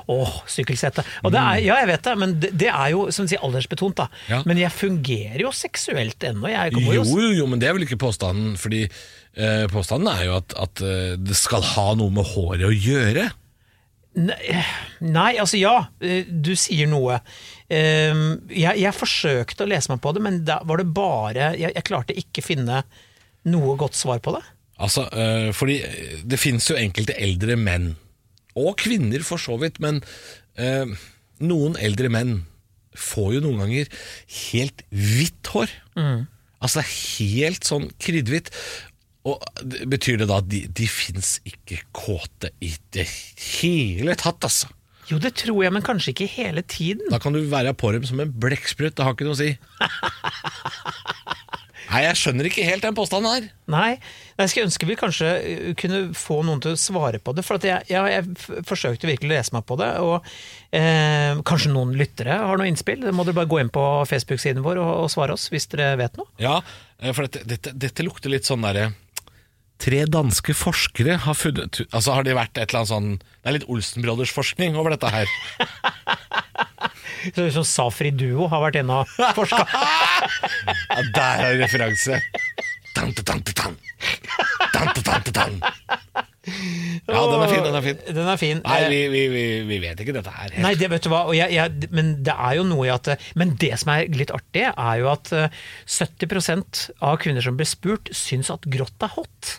åh, 0.08 0.42
sykkelsete. 0.46 1.04
Og 1.24 1.32
det 1.32 1.38
er, 1.40 1.62
ja, 1.64 1.76
jeg 1.84 1.86
vet 1.92 2.02
det, 2.02 2.16
men 2.18 2.34
det, 2.40 2.50
det 2.58 2.68
er 2.72 2.90
jo 2.90 3.10
som 3.14 3.26
du 3.26 3.32
sier, 3.34 3.40
aldersbetont. 3.46 3.94
da. 3.94 4.08
Ja. 4.28 4.37
Men 4.46 4.60
jeg 4.60 4.74
fungerer 4.74 5.42
jo 5.42 5.50
seksuelt 5.54 6.22
ennå. 6.28 6.50
Jo 6.76 7.00
jo, 7.00 7.32
jo, 7.40 7.46
men 7.50 7.60
det 7.62 7.70
er 7.70 7.76
vel 7.76 7.86
ikke 7.86 8.00
påstanden. 8.00 8.54
Fordi 8.60 8.84
eh, 8.86 9.66
påstanden 9.72 10.10
er 10.12 10.24
jo 10.28 10.38
at, 10.38 10.54
at 10.68 10.82
eh, 10.84 11.12
det 11.18 11.36
skal 11.38 11.64
ha 11.74 11.90
noe 11.98 12.14
med 12.14 12.26
håret 12.34 12.66
å 12.68 12.74
gjøre. 12.74 13.28
Nei, 14.18 14.62
Nei, 15.04 15.32
altså 15.38 15.58
ja, 15.60 15.74
eh, 16.02 16.26
du 16.26 16.54
sier 16.58 16.88
noe. 16.90 17.20
Um, 17.68 18.40
Jeg, 18.48 18.80
jeg 18.80 18.96
forsøkte 18.96 19.66
å 19.66 19.70
lese 19.70 19.92
meg 19.92 20.00
på 20.02 20.14
det, 20.16 20.22
men 20.24 20.40
da 20.48 20.56
var 20.64 20.80
det 20.80 20.86
bare 20.96 21.50
Jeg, 21.60 21.74
jeg 21.76 21.84
klarte 21.84 22.16
ikke 22.16 22.40
finne 22.40 22.80
noe 23.48 23.74
godt 23.80 23.98
svar 23.98 24.22
på 24.24 24.32
det. 24.34 24.42
Altså, 24.80 25.04
uh, 25.12 25.50
fordi 25.56 25.78
det 26.28 26.38
finnes 26.40 26.66
jo 26.70 26.78
enkelte 26.78 27.16
eldre 27.18 27.58
menn, 27.60 27.92
og 28.58 28.72
kvinner 28.80 29.22
for 29.26 29.40
så 29.42 29.58
vidt, 29.60 29.78
men 29.84 30.00
uh, 30.58 30.88
noen 31.44 31.76
eldre 31.78 32.10
menn 32.12 32.40
får 32.98 33.36
jo 33.36 33.44
noen 33.46 33.62
ganger 33.64 33.90
helt 34.50 34.84
hvitt 34.90 35.52
hår. 35.54 35.72
Altså 36.58 36.82
helt 36.84 37.66
sånn 37.68 37.88
kriddhvitt. 38.02 38.50
Og 39.28 39.42
Betyr 39.90 40.20
det 40.22 40.28
da 40.30 40.40
at 40.42 40.48
de, 40.50 40.64
de 40.72 40.86
fins 40.90 41.36
ikke 41.48 41.80
kåte 41.96 42.50
i 42.64 42.72
det 42.94 43.06
hele 43.60 44.14
tatt, 44.18 44.42
altså? 44.46 44.70
Jo, 45.08 45.16
det 45.22 45.32
tror 45.40 45.62
jeg, 45.64 45.72
men 45.72 45.84
kanskje 45.84 46.12
ikke 46.12 46.26
hele 46.28 46.62
tiden. 46.68 47.06
Da 47.08 47.16
kan 47.22 47.32
du 47.32 47.40
være 47.48 47.72
på 47.78 47.94
dem 47.94 48.04
som 48.04 48.20
en 48.20 48.32
blekksprut, 48.32 48.92
det 48.96 49.06
har 49.06 49.14
ikke 49.16 49.24
noe 49.28 49.36
å 49.36 49.40
si. 49.40 49.54
Nei, 51.88 52.02
jeg 52.04 52.18
skjønner 52.20 52.48
ikke 52.50 52.66
helt 52.66 52.84
den 52.84 52.96
påstanden 52.96 53.32
her. 53.32 53.46
Nei, 53.72 53.88
jeg 54.36 54.50
skulle 54.50 54.68
ønske 54.68 54.88
vi 54.88 54.96
kanskje 55.00 55.30
uh, 55.40 55.70
kunne 55.80 56.00
få 56.16 56.42
noen 56.44 56.60
til 56.64 56.76
å 56.76 56.80
svare 56.80 57.20
på 57.22 57.32
det. 57.36 57.44
For 57.46 57.56
at 57.56 57.64
jeg, 57.64 57.88
jeg, 57.88 58.12
jeg 58.12 58.62
forsøkte 58.68 59.08
virkelig 59.08 59.30
å 59.30 59.34
lese 59.34 59.56
meg 59.56 59.64
på 59.68 59.78
det, 59.80 59.88
og 60.04 60.28
eh, 60.76 61.40
kanskje 61.48 61.72
noen 61.72 61.96
lyttere 61.96 62.36
har 62.42 62.60
noe 62.60 62.68
innspill. 62.68 63.00
Da 63.06 63.14
må 63.16 63.24
dere 63.24 63.40
bare 63.40 63.50
gå 63.50 63.62
inn 63.62 63.72
på 63.72 63.84
Facebook-siden 64.10 64.64
vår 64.66 64.82
og, 64.84 64.92
og 65.06 65.12
svare 65.12 65.36
oss 65.36 65.48
hvis 65.52 65.70
dere 65.72 65.94
vet 66.00 66.20
noe. 66.20 66.28
Ja, 66.42 66.58
eh, 67.00 67.14
for 67.16 67.24
dette, 67.24 67.46
dette, 67.48 67.72
dette 67.72 68.06
lukter 68.06 68.32
litt 68.32 68.48
sånn 68.48 68.66
derre 68.66 68.90
Tre 69.78 70.00
danske 70.10 70.56
forskere 70.58 71.20
har 71.22 71.36
funnet 71.38 71.84
Altså 71.94 72.16
har 72.16 72.24
de 72.26 72.32
vært 72.34 72.58
et 72.58 72.64
eller 72.64 72.80
annet 72.80 72.90
sånn 72.90 73.10
Det 73.22 73.46
er 73.46 73.54
litt 73.54 73.68
Olsen 73.70 74.02
Brothers-forskning 74.02 74.74
over 74.74 74.96
dette 74.96 75.12
her. 75.14 75.30
Så, 77.36 77.48
så 77.54 77.64
Safri 77.66 78.10
Duo 78.14 78.48
har 78.52 78.62
vært 78.66 78.80
inne 78.82 79.02
og 79.02 79.18
forska. 79.38 79.64
Ja, 80.88 81.02
der 81.14 81.44
er 81.46 81.58
referanse. 81.62 82.18
Tan, 82.96 83.12
tan, 83.14 83.42
tan, 83.44 83.54
tan. 83.54 83.76
Tan, 84.74 85.28
tan. 85.32 85.60
Ja, 87.08 87.20
den 87.28 87.42
er 87.44 87.50
fin, 87.52 87.62
den 87.64 87.76
er 87.78 87.84
fin. 87.84 88.00
Den 88.08 88.30
er 88.32 88.40
fin. 88.40 88.60
Nei, 88.64 88.78
Eh, 88.82 88.88
vi, 88.90 89.00
vi, 89.12 89.22
vi, 89.32 89.44
vi 89.68 89.78
vet 89.82 90.00
ikke 90.02 90.14
dette 90.16 90.32
her 90.32 90.48
helt. 90.48 90.62
Nei, 90.64 90.72
det 90.80 90.88
vet 90.90 91.04
du 91.04 91.10
hva, 91.12 91.22
og 91.28 91.36
jeg, 91.36 91.52
jeg, 91.54 91.90
men 91.94 92.14
det 92.26 92.34
er 92.34 92.58
jo 92.58 92.64
noe 92.68 92.88
i 92.88 92.92
at 92.92 93.10
Men 93.38 93.54
det 93.60 93.72
som 93.82 93.92
er 93.94 94.08
litt 94.16 94.32
artig, 94.34 94.64
er 94.70 95.00
jo 95.02 95.10
at 95.12 95.32
eh, 95.36 95.62
70% 95.98 96.84
av 97.04 97.18
kvinner 97.22 97.44
som 97.44 97.58
blir 97.58 97.68
spurt, 97.68 98.10
syns 98.16 98.50
at 98.54 98.66
grått 98.70 99.04
er 99.06 99.14
hot. 99.14 99.58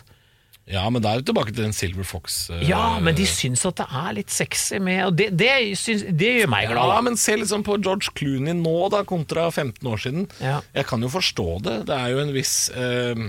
Ja, 0.70 0.84
men 0.92 1.02
da 1.02 1.12
er 1.16 1.20
vi 1.22 1.26
tilbake 1.30 1.50
til 1.52 1.64
den 1.66 1.74
Silver 1.74 2.06
Fox. 2.06 2.36
Uh, 2.52 2.60
Ja, 2.62 2.98
men 3.02 3.16
de 3.18 3.24
syns 3.26 3.64
at 3.66 3.80
det 3.80 3.86
er 3.90 4.12
litt 4.20 4.30
sexy 4.30 4.78
med 4.78 5.00
Og 5.08 5.16
det, 5.18 5.26
det, 5.40 5.50
syns, 5.80 6.04
det 6.14 6.32
gjør 6.40 6.50
meg 6.52 6.68
glad. 6.70 6.92
Ja, 6.94 7.00
men 7.06 7.18
se 7.18 7.34
liksom 7.40 7.64
på 7.66 7.78
George 7.82 8.12
Clooney 8.14 8.54
nå, 8.54 8.74
da, 8.94 9.02
kontra 9.08 9.48
15 9.50 9.88
år 9.90 10.02
siden. 10.04 10.28
Ja. 10.38 10.60
Jeg 10.76 10.86
kan 10.90 11.02
jo 11.02 11.10
forstå 11.10 11.48
det. 11.66 11.76
Det 11.90 11.96
er 11.96 12.12
jo 12.14 12.20
en 12.22 12.34
viss 12.36 12.54
uh, 12.76 13.24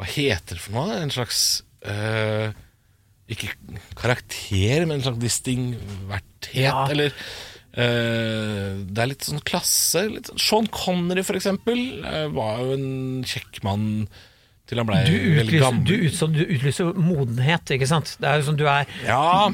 Hva 0.00 0.08
heter 0.12 0.58
det 0.58 0.64
for 0.66 0.76
noe? 0.76 0.98
En 1.00 1.12
slags 1.14 1.44
uh, 1.88 2.50
Ikke 3.30 3.54
karakter, 3.96 4.84
men 4.84 4.98
en 4.98 5.06
slags 5.08 5.22
distingverthet, 5.24 6.60
Ja. 6.66 6.84
eller 6.90 7.14
Uh, 7.70 8.82
Det 8.90 8.98
er 8.98 9.06
litt 9.12 9.22
sånn 9.22 9.38
klasse. 9.46 10.00
Litt 10.10 10.26
sånn. 10.26 10.40
Sean 10.42 10.66
Connery, 10.74 11.22
for 11.22 11.38
eksempel, 11.38 11.78
uh, 12.02 12.26
var 12.34 12.58
jo 12.64 12.72
en 12.74 13.22
kjekk 13.22 13.60
mann 13.62 13.84
til 14.70 14.80
han 14.80 14.88
blei 14.88 15.02
Du 15.08 15.16
veldig 15.40 15.60
gammel. 15.64 15.84
du, 15.88 15.94
utlyser, 15.98 16.32
du 16.34 16.42
utlyser 16.46 16.94
modenhet, 17.10 17.74
ikke 17.76 17.90
sant? 17.90 18.14
Det 18.22 18.30
er 18.30 18.40
jo 18.40 18.48
sånn 18.48 18.60
du 18.60 18.64
er 18.70 18.86
Ja, 19.06 19.50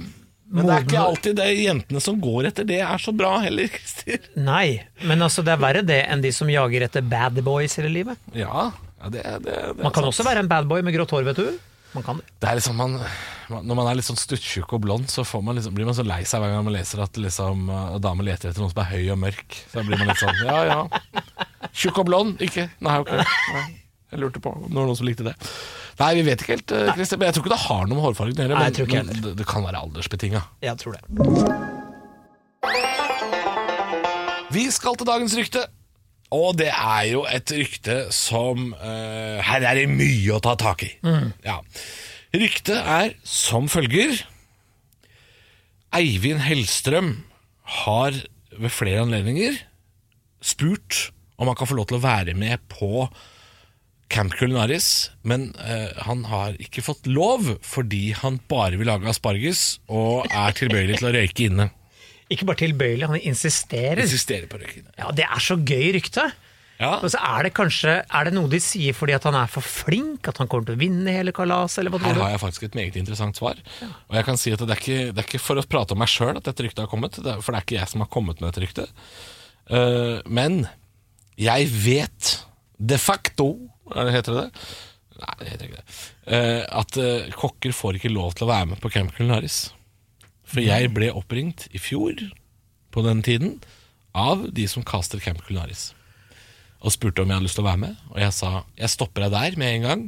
men 0.47 0.69
det 0.69 0.75
er 0.77 0.85
ikke 0.87 1.03
alltid 1.03 1.39
det 1.41 1.47
jentene 1.59 2.01
som 2.05 2.19
går 2.23 2.53
etter 2.53 2.67
det, 2.69 2.79
er 2.87 3.01
så 3.03 3.11
bra 3.17 3.33
heller, 3.43 3.67
Christer. 3.75 4.29
Nei, 4.39 4.77
men 5.03 5.25
altså 5.27 5.43
det 5.43 5.57
er 5.57 5.63
verre 5.65 5.83
det 5.83 6.03
enn 6.07 6.23
de 6.23 6.31
som 6.37 6.51
jager 6.53 6.85
etter 6.87 7.03
bad 7.03 7.41
boys 7.47 7.75
hele 7.81 7.91
livet. 7.91 8.21
Ja, 8.37 8.69
ja 9.01 9.11
det, 9.11 9.25
det, 9.43 9.57
det 9.57 9.81
Man 9.81 9.91
kan 9.91 10.05
sant. 10.05 10.13
også 10.13 10.27
være 10.29 10.45
en 10.45 10.53
bad 10.53 10.69
boy 10.71 10.85
med 10.87 10.95
grått 10.95 11.11
hår, 11.17 11.27
vet 11.33 11.41
du. 11.43 11.57
Man 11.97 12.05
kan 12.05 12.21
det. 12.21 12.29
Det 12.43 12.49
er 12.51 12.59
liksom 12.59 12.77
man, 12.77 12.95
Når 13.49 13.77
man 13.79 13.87
er 13.89 13.97
litt 13.97 14.05
sånn 14.05 14.19
stuttjukk 14.21 14.75
og 14.77 14.83
blond, 14.85 15.09
så 15.09 15.25
får 15.25 15.43
man 15.47 15.57
liksom, 15.57 15.73
blir 15.75 15.89
man 15.89 15.97
så 15.97 16.05
lei 16.05 16.21
seg 16.29 16.43
hver 16.43 16.53
gang 16.53 16.67
man 16.67 16.75
leser 16.77 17.01
at 17.03 17.17
liksom, 17.17 17.67
uh, 17.73 17.97
damer 18.05 18.27
leter 18.29 18.51
etter 18.51 18.61
noen 18.63 18.71
som 18.75 18.83
er 18.85 18.91
høy 18.93 19.11
og 19.15 19.19
mørk. 19.23 19.59
Så 19.73 19.83
blir 19.87 19.99
man 19.99 20.11
litt 20.13 20.21
sånn 20.21 20.43
Ja 20.45 20.59
ja. 20.69 20.79
Tjukk 21.73 22.03
og 22.05 22.09
blond? 22.11 22.43
Ikke? 22.45 22.69
Nei, 22.85 22.99
ok. 23.03 23.13
Nei. 23.57 23.65
Jeg 24.13 24.23
lurte 24.23 24.41
på 24.43 24.53
om 24.55 24.67
det 24.69 24.77
var 24.77 24.87
noen 24.87 24.99
som 24.99 25.07
likte 25.09 25.25
det. 25.27 25.35
Nei, 25.99 26.11
vi 26.19 26.23
vet 26.29 26.43
ikke 26.43 26.55
helt, 26.55 26.71
uh, 26.77 26.93
Christer. 26.95 27.19
Men 27.19 27.27
jeg 27.31 27.35
tror 27.37 27.45
ikke 27.47 27.55
det 27.55 27.65
har 27.65 27.83
noe 27.89 27.97
med 27.97 28.05
hårfargen 28.05 28.37
å 28.39 28.45
gjøre. 28.45 28.55
Nei, 28.59 28.67
jeg 28.69 28.77
tror 28.77 28.87
ikke 28.87 29.01
men 29.01 29.11
heller. 29.11 29.25
det, 29.25 29.33
det 29.41 29.47
kan 29.51 29.67
være 29.67 29.83
aldersbetinga. 29.87 30.43
Jeg 30.67 30.77
tror 30.83 30.93
det. 30.95 31.03
Vi 34.57 34.65
skal 34.73 34.95
til 35.01 35.09
dagens 35.09 35.35
rykte. 35.37 35.67
Og 36.37 36.57
det 36.59 36.73
er 36.73 37.03
jo 37.13 37.21
et 37.31 37.53
rykte 37.55 37.97
som 38.15 38.73
eh, 38.75 39.39
Her 39.47 39.63
er 39.63 39.79
det 39.79 39.85
mye 39.93 40.35
å 40.35 40.41
ta 40.43 40.57
tak 40.59 40.83
i. 40.83 40.89
Ja. 41.47 41.61
Ryktet 42.35 42.81
er 42.83 43.13
som 43.23 43.69
følger 43.71 44.17
Eivind 45.97 46.43
Hellstrøm 46.45 47.13
har 47.85 48.19
ved 48.57 48.73
flere 48.75 49.05
anledninger 49.07 49.55
spurt 50.45 51.11
om 51.39 51.49
han 51.49 51.57
kan 51.59 51.69
få 51.71 51.77
lov 51.79 51.87
til 51.91 51.99
å 52.01 52.05
være 52.05 52.35
med 52.37 52.61
på 52.73 53.07
Camp 54.13 54.37
Culinaris, 54.39 55.11
men 55.27 55.49
eh, 55.59 55.91
han 56.07 56.25
har 56.31 56.55
ikke 56.63 56.85
fått 56.87 57.09
lov 57.11 57.57
fordi 57.67 58.13
han 58.15 58.39
bare 58.51 58.79
vil 58.79 58.89
lage 58.89 59.09
asparges 59.11 59.81
og 59.91 60.29
er 60.31 60.55
tilbøyelig 60.57 61.01
til 61.01 61.11
å 61.11 61.15
røyke 61.17 61.49
inne. 61.51 61.71
Ikke 62.33 62.47
bare 62.47 62.63
tilbøyelig, 62.63 63.07
han 63.07 63.23
insisterer. 63.23 64.03
Insisterer 64.03 64.49
på 64.51 64.59
å 64.59 64.63
røyke 64.63 64.81
inne. 64.81 64.95
Ja, 64.99 65.11
Det 65.15 65.27
er 65.27 65.43
så 65.43 65.59
gøy 65.59 65.93
rykte. 65.99 66.27
Ja. 66.77 66.99
Og 67.01 67.09
så 67.09 67.21
er 67.25 67.47
det 67.47 67.55
kanskje 67.57 67.93
Er 68.05 68.27
det 68.29 68.35
noe 68.37 68.51
de 68.53 68.59
sier 68.61 68.93
fordi 68.93 69.15
at 69.17 69.25
han 69.25 69.37
er 69.39 69.49
for 69.49 69.65
flink? 69.65 70.29
At 70.29 70.43
han 70.43 70.51
kommer 70.53 70.69
til 70.69 70.77
å 70.77 70.81
vinne 70.83 71.15
hele 71.15 71.33
kalaset? 71.33 71.89
Her 71.89 72.21
har 72.21 72.35
jeg 72.35 72.43
faktisk 72.43 72.67
et 72.69 72.77
meget 72.77 72.99
interessant 73.01 73.39
svar. 73.39 73.63
Og 73.81 74.19
jeg 74.19 74.27
kan 74.29 74.41
si 74.41 74.53
at 74.53 74.61
det 74.61 74.75
er 74.75 74.83
ikke, 74.83 74.99
det 75.13 75.23
er 75.23 75.29
ikke 75.31 75.43
for 75.43 75.61
å 75.61 75.65
prate 75.65 75.97
om 75.97 76.03
meg 76.03 76.13
sjøl 76.13 76.37
at 76.37 76.45
dette 76.45 76.67
ryktet 76.67 76.85
har 76.85 76.91
kommet, 76.93 77.17
for 77.17 77.49
det 77.49 77.63
er 77.63 77.65
ikke 77.65 77.79
jeg 77.79 77.93
som 77.95 78.05
har 78.05 78.13
kommet 78.13 78.43
med 78.43 78.51
dette 78.51 78.65
ryktet. 78.67 79.09
Uh, 79.73 80.21
men 80.29 80.67
jeg 81.41 81.71
vet 81.73 82.35
de 82.77 83.01
facto 83.01 83.49
Heter 83.95 84.35
det 84.35 84.43
det? 84.45 84.67
Nei, 85.17 85.35
det 85.41 85.49
heter 85.53 85.69
ikke 85.71 85.81
det. 85.81 85.97
Eh, 86.37 86.63
at 86.81 86.99
eh, 87.01 87.29
kokker 87.37 87.73
får 87.73 87.99
ikke 87.99 88.13
lov 88.13 88.35
til 88.37 88.47
å 88.47 88.51
være 88.51 88.73
med 88.73 88.81
på 88.83 88.91
Camp 88.93 89.15
Culinaris. 89.17 89.71
For 90.47 90.63
jeg 90.63 90.91
ble 90.95 91.09
oppringt 91.17 91.67
i 91.75 91.81
fjor, 91.83 92.19
på 92.95 93.05
den 93.05 93.23
tiden, 93.25 93.57
av 94.17 94.47
de 94.57 94.67
som 94.71 94.85
caster 94.87 95.21
Camp 95.23 95.41
Culinaris. 95.45 95.91
Og 96.85 96.93
spurte 96.95 97.25
om 97.25 97.31
jeg 97.31 97.39
hadde 97.39 97.49
lyst 97.49 97.59
til 97.59 97.65
å 97.65 97.71
være 97.71 97.83
med. 97.87 97.97
Og 98.13 98.21
jeg 98.21 98.35
sa 98.37 98.51
jeg 98.77 98.93
stopper 98.93 99.27
deg 99.27 99.35
der 99.35 99.59
med 99.61 99.73
en 99.79 99.87
gang. 99.89 100.05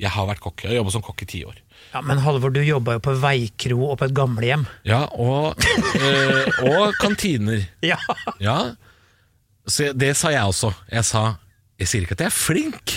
Jeg 0.00 0.10
har 0.16 0.26
vært 0.26 0.42
kokk. 0.42 0.64
Jeg 0.64 0.72
har 0.72 0.80
jobbet 0.80 0.96
som 0.96 1.04
kokk 1.04 1.22
i 1.22 1.28
ti 1.30 1.42
år. 1.46 1.60
Ja, 1.92 2.00
Men 2.00 2.22
Halvor, 2.24 2.50
du 2.54 2.62
jobba 2.64 2.96
jo 2.96 3.02
på 3.04 3.14
veikro 3.20 3.90
og 3.90 3.98
på 4.00 4.08
et 4.08 4.16
gamlehjem. 4.16 4.64
Ja, 4.88 5.04
og, 5.12 5.60
eh, 5.98 6.62
og 6.72 6.96
kantiner. 7.02 7.66
Ja. 7.92 7.98
Ja, 8.42 8.56
så 9.68 9.92
det 9.94 10.14
sa 10.18 10.32
jeg 10.34 10.42
også. 10.48 10.72
Jeg 10.90 11.06
sa 11.06 11.36
Jeg 11.82 11.90
sier 11.90 12.06
ikke 12.06 12.16
at 12.18 12.24
jeg 12.24 12.32
er 12.32 12.38
flink. 12.38 12.96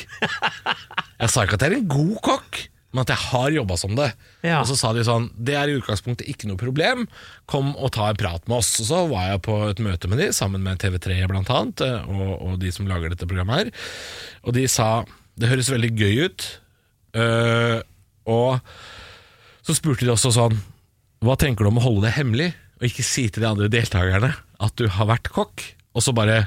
Jeg 1.15 1.31
sa 1.31 1.45
ikke 1.45 1.57
at 1.57 1.65
jeg 1.65 1.71
er 1.71 1.77
en 1.79 1.91
god 1.91 2.15
kokk, 2.25 2.57
men 2.95 3.03
at 3.03 3.11
jeg 3.11 3.23
har 3.31 3.53
jobba 3.55 3.77
som 3.79 3.95
det. 3.97 4.07
Ja. 4.45 4.61
Og 4.61 4.69
så 4.69 4.77
sa 4.79 4.93
de 4.95 5.03
sånn 5.07 5.27
Det 5.35 5.55
er 5.57 5.71
i 5.71 5.75
utgangspunktet 5.79 6.29
ikke 6.31 6.47
noe 6.47 6.59
problem. 6.59 7.05
Kom 7.51 7.73
og 7.75 7.91
ta 7.95 8.09
en 8.11 8.19
prat 8.19 8.45
med 8.47 8.59
oss. 8.61 8.71
Og 8.83 8.87
så 8.87 9.01
var 9.11 9.29
jeg 9.33 9.43
på 9.47 9.57
et 9.67 9.81
møte 9.83 10.11
med 10.11 10.21
de, 10.21 10.29
sammen 10.35 10.63
med 10.63 10.79
TV3 10.83 11.17
blant 11.31 11.51
annet, 11.51 11.83
eh, 11.83 12.07
og, 12.07 12.33
og 12.39 12.59
de 12.61 12.71
som 12.75 12.87
lager 12.87 13.11
dette 13.11 13.27
programmet 13.27 13.65
her. 13.65 13.87
Og 14.47 14.55
de 14.55 14.67
sa 14.71 14.89
det 15.35 15.51
høres 15.51 15.71
veldig 15.71 15.91
gøy 15.99 16.21
ut. 16.29 16.47
Uh, 17.15 17.79
og 18.27 18.59
så 19.63 19.75
spurte 19.77 20.03
de 20.03 20.11
også 20.11 20.33
sånn 20.35 20.57
Hva 21.23 21.37
tenker 21.39 21.63
du 21.63 21.69
om 21.69 21.77
å 21.79 21.85
holde 21.85 22.03
det 22.09 22.17
hemmelig, 22.17 22.49
og 22.75 22.89
ikke 22.89 23.05
si 23.07 23.29
til 23.31 23.45
de 23.45 23.47
andre 23.47 23.69
deltakerne 23.71 24.33
at 24.35 24.75
du 24.79 24.89
har 24.91 25.07
vært 25.09 25.31
kokk? 25.35 25.63
Og 25.95 26.03
så 26.03 26.11
bare 26.15 26.45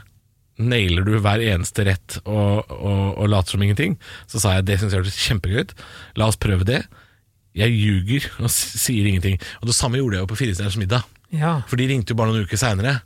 nailer 0.59 1.07
du 1.07 1.15
hver 1.23 1.43
eneste 1.43 1.85
rett 1.87 2.19
og, 2.25 2.67
og, 2.69 3.03
og 3.19 3.29
later 3.31 3.55
som 3.57 3.63
ingenting. 3.65 3.97
Så 4.31 4.43
sa 4.43 4.57
jeg 4.57 4.69
det 4.69 4.79
syns 4.81 4.95
jeg 4.95 5.03
hørtes 5.05 5.21
kjempegøy 5.29 5.63
ut. 5.65 5.75
La 6.19 6.29
oss 6.31 6.41
prøve 6.41 6.67
det. 6.69 6.83
Jeg 7.59 7.75
ljuger 7.75 8.29
og 8.43 8.51
sier 8.53 9.09
ingenting. 9.09 9.39
Og 9.63 9.71
det 9.71 9.77
samme 9.79 10.01
gjorde 10.01 10.19
jeg 10.19 10.27
jo 10.27 10.31
på 10.31 10.39
Firestjerners 10.43 10.79
middag. 10.81 11.07
Ja. 11.35 11.59
For 11.69 11.81
de 11.81 11.89
ringte 11.91 12.15
jo 12.15 12.21
bare 12.21 12.33
noen 12.33 12.47
uker 12.49 12.61
seinere. 12.61 13.01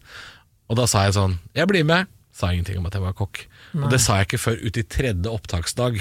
Og 0.71 0.79
da 0.79 0.87
sa 0.89 1.07
jeg 1.07 1.17
sånn 1.17 1.39
Jeg 1.57 1.69
blir 1.71 1.87
med. 1.89 2.11
Sa 2.33 2.53
ingenting 2.53 2.79
om 2.81 2.87
at 2.89 2.95
jeg 2.97 3.05
var 3.05 3.17
kokk. 3.17 3.45
Og 3.77 3.91
det 3.93 4.01
sa 4.01 4.21
jeg 4.21 4.31
ikke 4.31 4.41
før 4.41 4.63
ut 4.63 4.79
i 4.81 4.85
tredje 4.89 5.33
opptaksdag. 5.33 5.99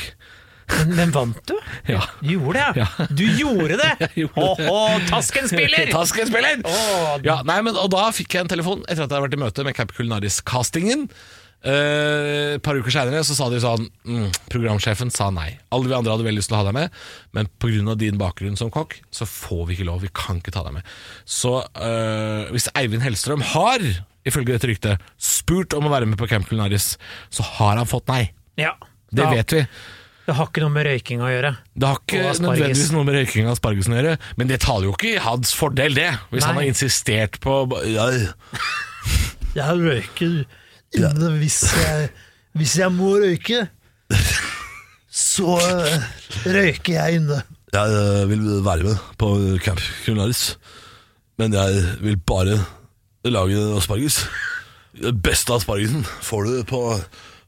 Men, 0.72 0.94
men 0.96 1.12
vant 1.12 1.42
du? 1.50 1.56
Ja. 1.92 2.00
Du 2.22 2.30
gjorde 2.32 2.62
det? 2.62 2.70
Ja. 2.82 3.08
Du 3.10 3.24
gjorde 3.26 3.78
det! 3.82 4.10
Gjorde 4.16 4.70
tasken 5.10 5.50
spiller! 5.52 5.92
Tasken 5.96 6.30
spiller! 6.30 6.62
Oh. 6.64 7.18
Ja, 7.26 7.42
nei, 7.48 7.60
men, 7.66 7.76
og 7.76 7.92
da 7.92 8.08
fikk 8.16 8.38
jeg 8.38 8.46
en 8.46 8.52
telefon 8.54 8.86
etter 8.86 9.04
at 9.04 9.10
jeg 9.10 9.10
hadde 9.10 9.24
vært 9.26 9.36
i 9.38 9.42
møte 9.42 9.66
med 9.68 9.76
Camp 9.76 9.92
Culinaris-castingen. 9.98 11.10
Eh, 11.62 12.56
Et 12.56 12.64
par 12.66 12.74
uker 12.74 12.90
senere 12.94 13.22
så 13.22 13.36
sa 13.38 13.46
de 13.54 13.60
sånn 13.62 13.84
mm, 14.08 14.30
Programsjefen 14.50 15.12
sa 15.14 15.28
nei. 15.34 15.52
Alle 15.70 15.92
vi 15.92 15.94
andre 15.98 16.16
hadde 16.16 16.26
veldig 16.26 16.42
lyst 16.42 16.50
til 16.50 16.58
å 16.58 16.62
ha 16.64 16.68
deg 16.72 16.78
med, 16.80 16.96
men 17.38 17.50
pga. 17.62 17.96
din 18.02 18.18
bakgrunn 18.18 18.58
som 18.58 18.72
kokk, 18.74 18.98
så 19.14 19.28
får 19.30 19.68
vi 19.68 19.78
ikke 19.78 19.88
lov. 19.92 20.02
Vi 20.02 20.10
kan 20.14 20.42
ikke 20.42 20.54
ta 20.56 20.66
deg 20.66 20.80
med. 20.80 20.90
Så 21.26 21.60
eh, 21.78 22.50
hvis 22.54 22.70
Eivind 22.74 23.06
Hellstrøm 23.06 23.46
har, 23.54 23.86
ifølge 24.26 24.56
dette 24.58 24.70
ryktet, 24.72 25.10
spurt 25.22 25.74
om 25.78 25.86
å 25.86 25.94
være 25.94 26.10
med 26.10 26.18
på 26.18 26.30
Camp 26.32 26.50
Culinaris, 26.50 26.96
så 27.30 27.46
har 27.58 27.78
han 27.78 27.90
fått 27.90 28.10
nei. 28.10 28.24
Ja. 28.58 28.74
Det 29.12 29.28
vet 29.30 29.54
vi. 29.60 29.66
Det 30.26 30.36
har 30.38 30.48
ikke 30.48 30.62
noe 30.64 30.72
med 30.72 30.86
røyking 30.88 31.22
å 31.26 31.30
gjøre. 31.30 31.50
Det 31.76 31.88
har 31.90 31.98
ikke 32.00 32.22
nødvendigvis 32.46 32.92
noe 32.94 33.06
med 33.08 33.18
røyking 33.18 33.48
av 33.50 33.56
aspargesen 33.58 33.96
å 33.96 33.98
gjøre, 34.00 34.18
men 34.38 34.50
det 34.52 34.62
taler 34.64 34.88
jo 34.88 34.94
ikke 34.96 35.16
i 35.16 35.22
hans 35.22 35.52
fordel, 35.58 35.98
det. 35.98 36.10
Hvis 36.32 36.46
han 36.48 36.60
har 36.60 36.68
insistert 36.70 37.40
på 37.44 37.56
ja, 37.92 38.06
Jeg 39.60 39.82
røyker 39.82 40.36
hvis 40.92 41.64
jeg, 41.78 42.10
hvis 42.58 42.78
jeg 42.80 42.92
må 42.92 43.16
røyke. 43.22 43.68
Så 45.12 45.58
røyker 46.46 46.94
jeg 46.94 47.20
inne. 47.20 47.42
Jeg 47.72 47.96
eh, 47.96 48.30
vil 48.30 48.44
være 48.66 48.84
med 48.84 48.96
på 49.20 49.32
Camp 49.64 49.80
Culinaris, 50.06 50.58
men 51.40 51.54
jeg 51.54 51.84
vil 52.02 52.18
bare 52.18 52.60
lage 53.24 53.60
asparges. 53.78 54.26
Den 54.96 55.22
beste 55.24 55.54
aspargesen 55.56 56.04
får 56.04 56.48
du 56.48 56.64
på 56.68 56.82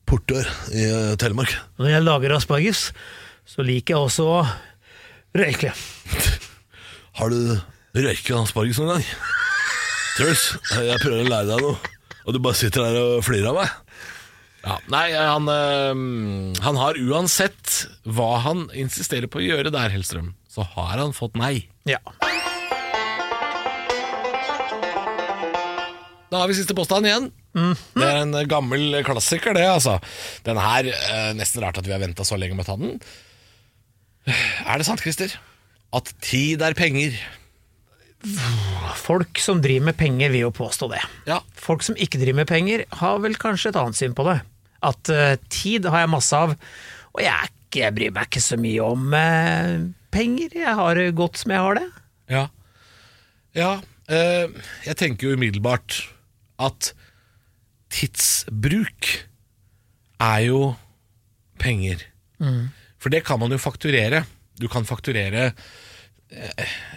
Portør 0.08 0.48
i 0.72 0.84
eh, 0.88 1.16
Telemark. 1.20 1.56
Når 1.80 1.92
jeg 1.92 2.04
lager 2.04 2.36
asparges, 2.36 2.86
så 3.46 3.64
liker 3.68 3.96
jeg 3.96 4.08
også 4.08 4.28
å 4.28 4.40
røyke. 5.36 5.74
Har 7.20 7.32
du 7.32 7.58
røyket 7.96 8.36
asparges 8.40 8.80
noen 8.80 8.96
gang? 8.96 9.08
Truls, 10.14 10.46
jeg 10.72 11.00
prøver 11.02 11.24
å 11.24 11.32
lære 11.32 11.50
deg 11.50 11.64
noe, 11.66 11.93
og 12.24 12.36
du 12.36 12.40
bare 12.44 12.58
sitter 12.60 12.86
der 12.86 13.00
og 13.02 13.24
flirer 13.26 13.52
av 13.52 13.60
meg. 13.62 13.72
Ja, 14.64 14.78
nei, 14.88 15.08
han, 15.12 15.50
øh, 15.52 16.04
han 16.64 16.78
har 16.80 17.00
uansett 17.04 17.82
hva 18.08 18.38
han 18.46 18.70
insisterer 18.80 19.28
på 19.28 19.42
å 19.42 19.44
gjøre 19.44 19.74
der, 19.76 19.92
Hellstrøm, 19.92 20.32
så 20.48 20.64
har 20.78 20.96
han 21.02 21.12
fått 21.16 21.36
nei. 21.40 21.66
Ja. 21.90 22.00
Da 26.32 26.40
har 26.40 26.50
vi 26.50 26.56
siste 26.58 26.74
påstand 26.78 27.06
igjen. 27.06 27.28
Det 27.54 28.08
er 28.08 28.24
en 28.24 28.34
gammel 28.50 29.04
klassiker, 29.06 29.54
det, 29.54 29.68
altså. 29.70 30.00
Den 30.48 30.58
her, 30.58 30.88
øh, 30.90 31.30
nesten 31.38 31.62
rart 31.62 31.78
at 31.78 31.86
vi 31.86 31.94
har 31.94 32.02
venta 32.02 32.26
så 32.26 32.40
lenge 32.40 32.56
med 32.58 32.66
å 32.66 32.72
ta 32.72 32.80
den. 32.80 32.96
Er 34.64 34.80
det 34.80 34.88
sant, 34.88 35.04
Christer? 35.04 35.36
At 35.94 36.10
tid 36.24 36.64
er 36.66 36.74
penger? 36.74 37.20
Folk 38.96 39.40
som 39.42 39.60
driver 39.64 39.90
med 39.90 39.98
penger, 40.00 40.32
vil 40.32 40.46
jo 40.46 40.54
påstå 40.56 40.88
det. 40.94 41.02
Ja. 41.28 41.42
Folk 41.60 41.84
som 41.84 41.98
ikke 42.00 42.22
driver 42.22 42.44
med 42.44 42.50
penger, 42.50 42.86
har 43.02 43.20
vel 43.24 43.36
kanskje 43.40 43.74
et 43.74 43.80
annet 43.80 44.00
syn 44.00 44.16
på 44.16 44.26
det. 44.30 44.38
At 44.84 45.12
uh, 45.12 45.36
tid 45.52 45.88
har 45.92 46.06
jeg 46.06 46.14
masse 46.14 46.38
av, 46.38 46.56
og 47.14 47.24
jeg, 47.24 47.34
er 47.34 47.52
ikke, 47.52 47.82
jeg 47.82 47.96
bryr 47.98 48.16
meg 48.16 48.30
ikke 48.30 48.44
så 48.46 48.60
mye 48.60 48.88
om 48.88 49.16
uh, 49.16 49.74
penger. 50.14 50.56
Jeg 50.64 50.78
har 50.80 51.00
det 51.00 51.10
godt 51.20 51.42
som 51.42 51.56
jeg 51.56 51.66
har 51.68 51.80
det. 51.80 51.88
Ja, 52.32 52.46
ja 53.58 53.72
uh, 53.84 54.64
jeg 54.88 55.00
tenker 55.00 55.30
jo 55.30 55.40
umiddelbart 55.40 56.00
at 56.64 56.94
tidsbruk 57.94 59.12
er 60.24 60.40
jo 60.48 60.62
penger. 61.62 62.08
For 63.00 63.12
det 63.12 63.24
kan 63.28 63.40
man 63.40 63.52
jo 63.52 63.60
fakturere. 63.62 64.24
Du 64.60 64.70
kan 64.72 64.88
fakturere 64.88 65.52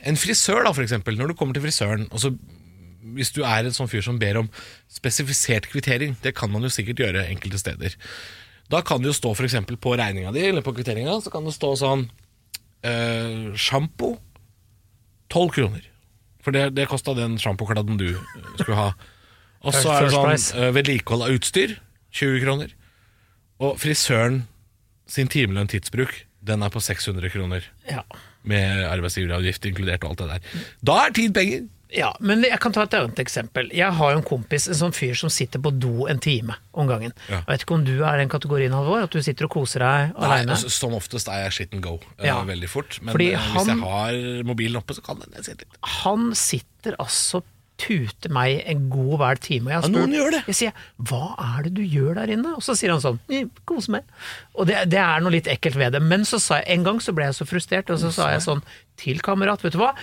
en 0.06 0.16
frisør, 0.20 0.62
da, 0.64 0.72
for 0.72 0.84
eksempel. 0.84 1.18
Når 1.18 1.32
du 1.32 1.38
kommer 1.38 1.56
til 1.56 1.64
frisøren, 1.66 2.06
og 2.10 2.22
så 2.22 2.32
hvis 3.16 3.32
du 3.34 3.42
er 3.46 3.66
en 3.66 3.74
sånn 3.74 3.90
fyr 3.90 4.04
som 4.04 4.18
ber 4.20 4.40
om 4.40 4.50
spesifisert 4.92 5.68
kvittering, 5.70 6.16
det 6.24 6.34
kan 6.36 6.50
man 6.52 6.66
jo 6.66 6.72
sikkert 6.72 7.02
gjøre 7.04 7.26
enkelte 7.30 7.60
steder. 7.60 7.96
Da 8.72 8.82
kan 8.86 9.02
det 9.02 9.12
jo 9.12 9.18
stå 9.18 9.32
for 9.38 9.46
eksempel 9.46 9.78
på 9.78 9.94
regninga 9.98 10.32
di, 10.34 10.46
eller 10.48 10.64
på 10.66 10.74
kvitteringa, 10.76 11.18
så 11.22 11.32
kan 11.32 11.46
det 11.46 11.54
stå 11.54 11.72
sånn 11.78 12.06
eh, 12.86 13.52
Sjampo 13.54 14.16
12 15.32 15.54
kroner. 15.54 15.86
For 16.42 16.54
det, 16.54 16.68
det 16.78 16.88
kosta 16.90 17.14
den 17.18 17.38
sjampokladden 17.42 17.98
du 18.00 18.08
eh, 18.12 18.50
skulle 18.58 18.78
ha. 18.78 18.90
Og 19.66 19.74
så 19.74 19.90
er 19.94 20.06
det 20.06 20.14
sånn 20.14 20.60
eh, 20.62 20.72
vedlikehold 20.74 21.26
av 21.26 21.38
utstyr 21.38 21.78
20 22.16 22.42
kroner. 22.44 22.74
Og 23.62 23.78
frisøren 23.80 24.44
sin 25.10 25.30
timelønn 25.30 25.70
tidsbruk, 25.70 26.24
den 26.46 26.62
er 26.62 26.72
på 26.74 26.82
600 26.82 27.30
kroner. 27.32 27.66
Ja. 27.88 28.02
Med 28.46 28.84
arbeidsgiveravgift 28.88 29.66
inkludert 29.70 30.04
og 30.04 30.10
alt 30.14 30.18
det 30.22 30.28
der. 30.36 30.60
Da 30.86 31.00
er 31.06 31.16
tid 31.16 31.34
penger! 31.34 31.64
Ja, 31.96 32.08
men 32.18 32.42
jeg 32.42 32.58
kan 32.60 32.72
ta 32.74 32.82
et 32.82 32.94
annet 32.98 33.20
eksempel. 33.22 33.68
Jeg 33.72 33.94
har 33.94 34.10
jo 34.12 34.18
en 34.18 34.24
kompis, 34.26 34.64
en 34.68 34.74
sånn 34.74 34.92
fyr 34.92 35.14
som 35.14 35.30
sitter 35.30 35.62
på 35.62 35.70
do 35.70 36.08
en 36.10 36.18
time 36.18 36.56
om 36.74 36.88
gangen. 36.90 37.12
Ja. 37.30 37.38
Jeg 37.46 37.46
vet 37.52 37.62
ikke 37.64 37.76
om 37.78 37.84
du 37.86 37.92
er 38.02 38.18
den 38.18 38.28
kategorien, 38.32 38.74
Halvor? 38.74 39.04
At 39.06 39.14
du 39.14 39.22
sitter 39.22 39.46
og 39.46 39.52
koser 39.54 39.84
deg 39.84 40.10
aleine? 40.18 40.50
altså, 40.56 40.68
Som 40.74 40.96
oftest 40.98 41.30
er 41.30 41.44
jeg 41.44 41.52
shit 41.60 41.72
and 41.78 41.84
go 41.86 41.94
eh, 42.18 42.26
Ja. 42.26 42.40
veldig 42.44 42.68
fort. 42.68 42.98
Men 43.02 43.14
Fordi 43.14 43.28
eh, 43.32 43.38
hvis 43.38 43.54
han- 43.54 43.66
jeg 43.70 43.78
har 43.86 44.44
mobilen 44.50 44.76
oppe, 44.82 44.94
så 44.98 45.02
kan 45.06 45.20
den 45.22 45.30
jeg 45.38 45.44
sitte 45.44 45.62
litt. 45.64 45.78
Han 46.02 46.34
sitter 46.34 46.96
altså 46.98 47.42
tuter 47.76 48.32
meg 48.32 48.62
en 48.66 48.86
god 48.90 49.18
hver 49.20 49.40
time. 49.40 49.66
Og 49.68 49.72
jeg, 49.72 49.80
har 49.82 49.88
Ja, 49.88 49.92
noen 49.98 50.14
gjør 50.16 50.30
det. 50.32 50.42
jeg 50.46 50.54
sier 50.54 50.72
'hva 51.02 51.34
er 51.58 51.62
det 51.64 51.74
du 51.74 51.82
gjør 51.82 52.14
der 52.14 52.32
inne?' 52.32 52.54
Og 52.56 52.62
så 52.64 52.76
sier 52.76 52.90
han 52.90 53.00
sånn 53.00 53.18
'Mm, 53.28 53.50
'kose 53.66 53.88
meg'. 53.92 54.04
Og 54.54 54.66
det, 54.66 54.88
det 54.90 54.98
er 54.98 55.20
noe 55.20 55.30
litt 55.32 55.46
ekkelt 55.46 55.76
ved 55.76 55.92
det. 55.92 56.02
Men 56.02 56.24
så 56.24 56.40
sa 56.40 56.56
jeg, 56.60 56.64
en 56.68 56.84
gang 56.84 56.98
så 57.00 57.12
ble 57.14 57.24
jeg 57.24 57.34
så 57.34 57.46
frustrert, 57.46 57.90
og 57.90 57.98
så 57.98 58.10
sa 58.12 58.30
jeg 58.32 58.40
sånn 58.40 58.62
til 58.96 59.20
kamerat, 59.20 59.62
vet 59.62 59.72
du 59.72 59.78
hva. 59.78 59.94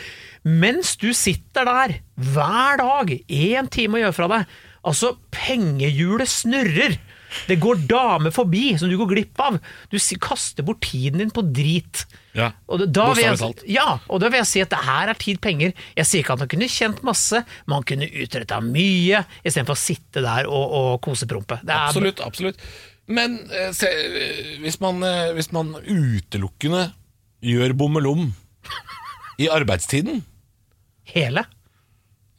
Mens 0.45 0.95
du 0.97 1.13
sitter 1.13 1.65
der 1.65 1.99
hver 2.19 2.77
dag, 2.77 3.09
én 3.29 3.69
time 3.69 3.97
å 3.97 4.01
gjøre 4.05 4.13
fra 4.13 4.27
deg, 4.27 4.45
altså 4.85 5.17
pengehjulet 5.31 6.27
snurrer. 6.27 6.97
Det 7.49 7.59
går 7.61 7.83
damer 7.89 8.33
forbi 8.35 8.73
som 8.79 8.91
du 8.91 8.97
går 8.99 9.11
glipp 9.13 9.41
av. 9.43 9.57
Du 9.91 9.97
kaster 10.21 10.65
bort 10.65 10.83
tiden 10.85 11.21
din 11.23 11.33
på 11.33 11.43
drit. 11.53 12.05
Ja, 12.33 12.51
Og 12.65 12.81
da 12.89 13.11
vil 13.13 13.27
jeg, 13.27 13.49
ja, 13.69 13.99
og 14.09 14.21
da 14.23 14.29
vil 14.33 14.41
jeg 14.41 14.49
si 14.49 14.61
at 14.63 14.71
det 14.73 14.79
her 14.87 15.11
er 15.11 15.19
tid 15.21 15.37
penger. 15.43 15.75
Jeg 15.99 16.09
sier 16.09 16.23
ikke 16.23 16.33
at 16.33 16.45
han 16.45 16.49
kunne 16.49 16.69
kjent 16.71 17.03
masse, 17.05 17.43
men 17.67 17.75
han 17.77 17.85
kunne 17.85 18.09
utretta 18.09 18.57
mye, 18.65 19.21
istedenfor 19.45 19.77
å 19.77 19.83
sitte 19.83 20.23
der 20.25 20.49
og, 20.49 20.73
og 20.79 20.91
koseprompe. 21.05 21.59
Absolutt, 21.69 22.23
absolutt. 22.25 22.61
Men 23.05 23.37
eh, 23.51 23.71
se, 23.75 23.89
eh, 23.89 24.53
hvis, 24.63 24.79
man, 24.81 25.03
eh, 25.05 25.33
hvis 25.37 25.51
man 25.53 25.75
utelukkende 25.77 26.87
gjør 27.43 27.75
bommelom 27.77 28.29
i 29.41 29.49
arbeidstiden 29.51 30.23
Hele. 31.13 31.43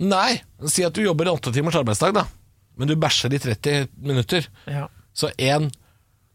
Nei, 0.01 0.41
si 0.73 0.83
at 0.87 0.97
du 0.97 1.03
jobber 1.05 1.29
en 1.29 1.37
åtte 1.37 1.53
timers 1.55 1.77
arbeidsdag, 1.79 2.15
da. 2.17 2.25
Men 2.77 2.91
du 2.91 2.97
bæsjer 2.99 3.35
i 3.37 3.41
30 3.43 3.89
minutter. 4.03 4.47
Ja. 4.71 4.89
Så 5.15 5.31
en 5.39 5.71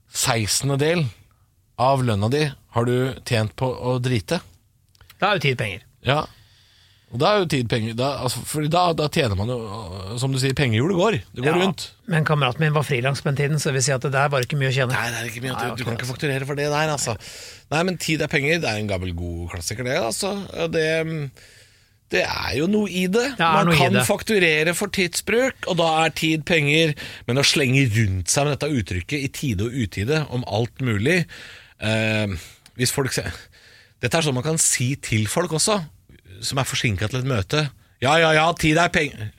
sekstendedel 0.10 1.06
av 1.80 2.04
lønna 2.04 2.30
di 2.32 2.46
har 2.76 2.86
du 2.88 3.14
tjent 3.28 3.56
på 3.60 3.68
å 3.70 3.98
drite. 4.04 4.42
Da 5.20 5.32
er 5.32 5.40
jo 5.40 5.46
tid 5.50 5.58
penger. 5.60 5.86
Ja. 6.06 6.22
Og 7.10 7.18
da 7.22 7.32
er 7.34 7.40
jo 7.42 7.48
tid 7.50 7.70
penger. 7.72 7.96
Da, 7.98 8.10
altså, 8.24 8.42
fordi 8.46 8.70
da, 8.72 8.84
da 8.94 9.08
tjener 9.10 9.38
man 9.40 9.50
jo, 9.50 9.58
som 10.22 10.34
du 10.34 10.38
sier, 10.42 10.54
pengehjulet 10.58 10.98
går. 10.98 11.18
Det 11.34 11.42
går 11.42 11.50
Ja, 11.50 11.56
rundt. 11.64 11.86
Men 12.10 12.28
kameraten 12.28 12.62
min 12.62 12.76
var 12.76 12.86
frilans 12.86 13.24
på 13.24 13.32
den 13.32 13.40
tiden, 13.40 13.62
så 13.62 13.74
vil 13.74 13.84
si 13.86 13.94
at 13.96 14.06
det 14.06 14.12
der 14.14 14.30
var 14.30 14.46
ikke 14.46 14.60
mye 14.60 14.70
å 14.70 14.76
tjene. 14.76 14.94
Nei, 14.94 15.08
det 15.10 15.22
er 15.24 15.30
ikke 15.32 15.44
mye. 15.48 15.56
Du, 15.58 15.80
du 15.80 15.84
kan 15.88 15.96
ikke 15.98 16.06
altså. 16.06 16.14
fakturere 16.14 16.46
for 16.50 16.60
det 16.60 16.68
der, 16.70 16.94
altså. 16.94 17.16
Nei, 17.74 17.82
men 17.90 17.98
tid 18.02 18.22
er 18.22 18.30
penger. 18.32 18.62
Det 18.62 18.70
er 18.70 18.84
en 18.84 18.92
gammel, 18.92 19.16
god 19.18 19.56
klassiker, 19.56 19.90
det. 19.90 19.98
altså. 19.98 20.36
Det 20.70 20.70
det, 20.78 21.58
det 22.10 22.24
er 22.26 22.54
jo 22.58 22.66
noe 22.72 22.90
i 22.90 23.04
det. 23.12 23.26
Det 23.38 23.50
Man 23.54 23.70
kan 23.78 23.94
det. 23.94 24.04
fakturere 24.08 24.74
for 24.78 24.90
tidsbruk, 24.96 25.68
og 25.70 25.78
da 25.78 25.90
er 26.06 26.10
tid 26.18 26.46
penger. 26.50 26.96
Men 27.28 27.38
å 27.38 27.46
slenge 27.46 27.84
rundt 27.94 28.30
seg 28.34 28.48
med 28.48 28.56
dette 28.58 28.72
uttrykket 28.80 29.20
i 29.28 29.30
tide 29.30 29.68
og 29.68 29.76
utide 29.78 30.24
om 30.34 30.44
alt 30.50 30.82
mulig 30.82 31.20
eh, 31.80 32.34
Hvis 32.80 32.92
folk 32.96 33.14
ser 33.14 33.30
Dette 34.02 34.18
er 34.18 34.26
sånn 34.26 34.34
man 34.38 34.46
kan 34.46 34.58
si 34.58 34.94
til 35.04 35.28
folk 35.28 35.52
også, 35.60 35.82
som 36.42 36.58
er 36.62 36.68
forsinka 36.70 37.10
til 37.12 37.20
et 37.20 37.28
møte. 37.28 37.66
Ja, 38.02 38.14
ja, 38.18 38.30
ja, 38.34 38.46
tid 38.56 38.78
er 38.80 38.88
penger. 38.96 39.34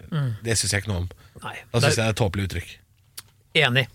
Det 0.45 0.59
syns 0.61 0.75
jeg 0.77 0.83
ikke 0.85 0.93
noe 0.93 1.03
om. 1.07 1.11
Nei, 1.43 1.55
Da 1.73 1.81
syns 1.81 1.97
jeg 1.97 2.03
det 2.03 2.09
er 2.11 2.13
et 2.13 2.21
tåpelig 2.21 2.49
uttrykk. 2.51 2.75
enig. 3.65 3.87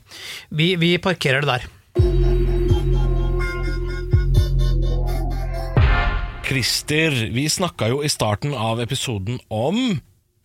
Vi, 0.50 0.72
vi 0.82 0.98
parkerer 0.98 1.46
det 1.46 1.54
der. 1.62 2.35
Christer, 6.46 7.12
vi 7.34 7.48
snakka 7.50 7.88
jo 7.90 8.04
i 8.06 8.10
starten 8.12 8.54
av 8.54 8.78
episoden 8.84 9.40
om 9.50 9.80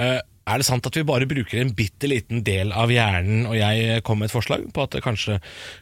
eh, 0.00 0.20
Er 0.20 0.60
det 0.60 0.66
sant 0.66 0.86
at 0.88 0.96
vi 0.96 1.04
bare 1.06 1.28
bruker 1.28 1.60
en 1.60 1.74
bitte 1.76 2.08
liten 2.08 2.40
del 2.46 2.72
av 2.72 2.90
hjernen, 2.90 3.44
og 3.46 3.54
jeg 3.58 4.00
kom 4.06 4.18
med 4.18 4.30
et 4.30 4.34
forslag 4.34 4.64
på 4.72 4.86
at 4.86 4.96
det 4.96 5.04
kanskje, 5.04 5.36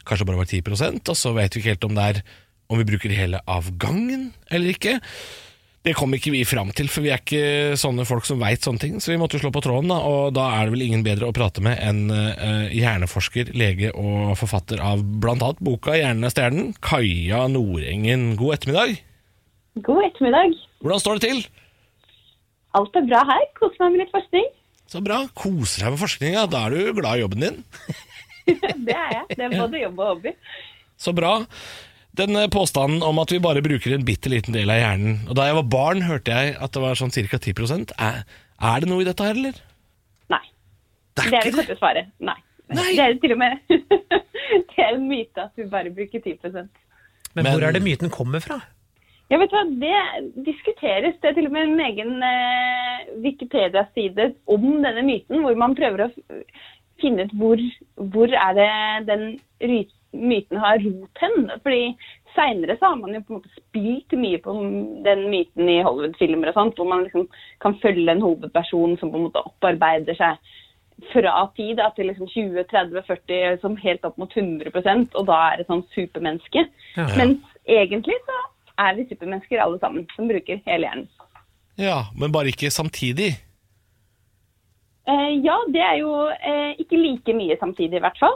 kanskje 0.05 0.27
bare 0.27 0.41
var 0.41 0.49
10 0.51 0.99
og 0.99 1.15
så 1.17 1.31
vet 1.37 1.55
vi 1.55 1.63
ikke 1.63 1.73
helt 1.73 1.87
om 1.87 1.95
det 1.95 2.07
er 2.09 2.21
om 2.69 2.77
vi 2.81 2.85
bruker 2.91 3.15
hele 3.15 3.39
avgangen 3.49 4.29
eller 4.51 4.75
ikke. 4.75 4.99
Det 5.87 5.95
kom 5.95 6.13
ikke 6.13 6.35
vi 6.35 6.43
fram 6.45 6.75
til, 6.75 6.91
for 6.91 7.01
vi 7.01 7.15
er 7.15 7.23
ikke 7.23 7.79
sånne 7.79 8.05
folk 8.05 8.27
som 8.27 8.43
veit 8.43 8.67
sånne 8.67 8.83
ting. 8.83 8.99
Så 8.99 9.13
vi 9.13 9.17
måtte 9.17 9.39
slå 9.39 9.49
på 9.55 9.63
tråden, 9.63 9.89
da, 9.89 10.03
og 10.03 10.35
da 10.35 10.51
er 10.59 10.67
det 10.67 10.75
vel 10.75 10.85
ingen 10.85 11.05
bedre 11.07 11.31
å 11.31 11.33
prate 11.33 11.63
med 11.65 11.79
enn 11.79 12.11
uh, 12.11 12.67
hjerneforsker, 12.67 13.55
lege 13.57 13.95
og 13.95 14.35
forfatter 14.37 14.83
av 14.83 14.99
annet 14.99 15.63
boka 15.63 15.95
'Hjernen 15.95 16.27
er 16.27 16.35
stjernen', 16.35 16.73
Kaja 16.83 17.47
Nordengen. 17.49 18.35
God 18.37 18.59
ettermiddag. 18.59 18.99
God 19.85 20.03
ettermiddag. 20.07 20.55
Hvordan 20.83 21.01
står 21.03 21.19
det 21.19 21.27
til? 21.29 21.41
Alt 22.77 22.95
er 22.99 23.05
bra 23.09 23.21
her. 23.29 23.43
Koser 23.57 23.83
meg 23.83 23.95
med 23.95 24.03
litt 24.05 24.13
forskning. 24.13 24.47
Så 24.89 25.01
bra. 25.05 25.19
Koser 25.37 25.85
deg 25.85 25.93
med 25.95 26.01
forskninga. 26.01 26.45
Da 26.49 26.63
er 26.67 26.75
du 26.75 26.93
glad 26.97 27.19
i 27.19 27.23
jobben 27.23 27.45
din. 27.45 27.61
Det 28.49 28.95
er 28.95 29.11
jeg. 29.13 29.25
Det 29.37 29.45
er 29.45 29.53
både 29.53 29.79
jobb 29.83 29.99
og 30.01 30.07
hobby. 30.15 30.31
Så 30.97 31.13
bra. 31.13 31.35
Den 32.17 32.33
eh, 32.35 32.47
påstanden 32.51 33.03
om 33.05 33.19
at 33.21 33.29
vi 33.31 33.37
bare 33.43 33.61
bruker 33.61 33.93
en 33.93 34.05
bitte 34.07 34.31
liten 34.33 34.55
del 34.55 34.71
av 34.73 34.79
hjernen 34.81 35.19
Og 35.29 35.35
Da 35.37 35.45
jeg 35.45 35.55
var 35.59 35.67
barn, 35.69 36.01
hørte 36.07 36.33
jeg 36.33 36.55
at 36.57 36.73
det 36.73 36.81
var 36.81 36.97
sånn 36.97 37.13
ca. 37.13 37.37
10 37.37 37.93
er, 38.01 38.23
er 38.25 38.81
det 38.81 38.89
noe 38.89 39.03
i 39.03 39.07
dette 39.07 39.23
her, 39.27 39.37
eller? 39.37 39.59
Nei. 40.33 40.41
Det 41.13 41.27
er 41.27 41.29
Det 41.29 41.37
er 41.37 41.45
ikke 41.45 41.51
det. 41.53 41.59
korte 41.61 41.77
svaret. 41.79 42.09
Nei. 42.19 42.35
Nei. 42.73 42.87
Det 42.97 43.05
er 43.05 43.15
til 43.21 43.35
og 43.37 43.39
med 43.43 43.61
Det 44.73 44.81
er 44.81 44.97
en 44.97 45.05
myte 45.09 45.45
at 45.45 45.53
vi 45.61 45.69
bare 45.69 45.93
bruker 45.93 46.25
10 46.25 46.35
Men, 46.49 46.69
Men- 47.37 47.51
hvor 47.53 47.67
er 47.69 47.77
det 47.77 47.83
myten 47.85 48.09
kommer 48.09 48.41
fra? 48.41 48.57
Ja, 49.29 49.37
vet 49.37 49.51
du 49.51 49.57
hva, 49.57 49.65
Det 49.81 50.43
diskuteres. 50.47 51.19
Det 51.21 51.31
er 51.31 51.37
til 51.37 51.49
og 51.49 51.53
med 51.53 51.67
en 51.67 51.85
egen 51.85 52.23
eh, 52.25 53.09
Wikipedia-side 53.25 54.33
om 54.49 54.65
denne 54.81 55.05
myten, 55.05 55.43
hvor 55.43 55.57
man 55.59 55.77
prøver 55.77 56.07
å 56.07 56.11
finne 56.99 57.27
ut 57.27 57.35
hvor, 57.39 57.61
hvor 58.13 58.33
er 58.33 58.55
det 58.57 58.71
den 59.07 59.27
myten 60.11 60.61
har 60.61 60.81
rot 60.81 61.21
hen. 61.21 61.51
Fordi 61.63 61.83
Seinere 62.35 62.77
har 62.81 62.95
man 62.97 63.13
jo 63.13 63.21
på 63.25 63.33
en 63.33 63.39
måte 63.39 63.53
spilt 63.57 64.17
mye 64.17 64.39
på 64.41 64.55
den 65.05 65.25
myten 65.31 65.69
i 65.69 65.81
Hollywood-filmer, 65.85 66.51
og 66.51 66.57
sånt, 66.57 66.81
hvor 66.81 66.89
man 66.89 67.05
liksom 67.05 67.29
kan 67.61 67.77
følge 67.83 68.11
en 68.11 68.25
hovedperson 68.25 68.97
som 68.99 69.11
på 69.11 69.19
en 69.19 69.29
måte 69.29 69.45
opparbeider 69.45 70.17
seg 70.17 70.41
fra 71.13 71.45
tid 71.55 71.77
da, 71.79 71.87
til 71.95 72.09
liksom 72.09 72.27
20, 72.27 72.63
30, 72.69 73.03
40, 73.07 73.59
som 73.61 73.77
helt 73.79 74.05
opp 74.05 74.17
mot 74.19 74.33
100% 74.35 75.15
og 75.15 75.29
da 75.29 75.37
er 75.47 75.61
det 75.61 75.69
sånn 75.69 75.85
supermenneske. 75.93 76.65
Ja. 76.97 77.05
Mens 77.15 77.39
egentlig 77.69 78.17
så 78.25 78.39
er 78.79 78.97
vi 78.97 79.07
supermennesker 79.09 79.61
alle 79.63 79.79
sammen, 79.81 80.07
som 80.15 80.29
bruker 80.29 80.61
hele 80.65 80.87
hjernen. 80.87 81.07
Ja, 81.79 82.09
men 82.19 82.33
bare 82.35 82.51
ikke 82.51 82.71
samtidig. 82.73 83.33
Eh, 85.09 85.31
ja, 85.45 85.55
det 85.71 85.83
er 85.83 85.97
jo 86.01 86.11
eh, 86.29 86.75
ikke 86.81 86.99
like 86.99 87.35
mye 87.37 87.57
samtidig 87.59 87.99
i 87.99 88.03
hvert 88.03 88.19
fall. 88.19 88.35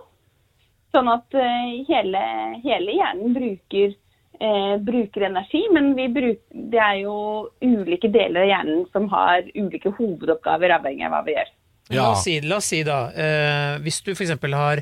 Sånn 0.94 1.10
at 1.12 1.36
eh, 1.38 1.74
hele, 1.90 2.22
hele 2.64 2.96
hjernen 2.96 3.34
bruker, 3.36 3.96
eh, 4.40 4.76
bruker 4.86 5.28
energi, 5.30 5.66
men 5.74 5.92
vi 5.98 6.08
bruk, 6.14 6.40
det 6.72 6.82
er 6.82 7.02
jo 7.04 7.18
ulike 7.66 8.12
deler 8.14 8.46
av 8.46 8.52
hjernen 8.52 8.88
som 8.94 9.10
har 9.14 9.44
ulike 9.56 9.92
hovedoppgaver 9.98 10.78
avhengig 10.78 11.08
av 11.10 11.18
hva 11.18 11.26
vi 11.28 11.38
gjør. 11.38 11.54
La, 11.92 12.06
oss 12.14 12.24
si, 12.24 12.38
la 12.40 12.62
oss 12.62 12.70
si 12.72 12.80
da, 12.88 13.00
eh, 13.12 13.74
hvis 13.84 14.00
du 14.06 14.14
f.eks. 14.14 14.38
har 14.56 14.82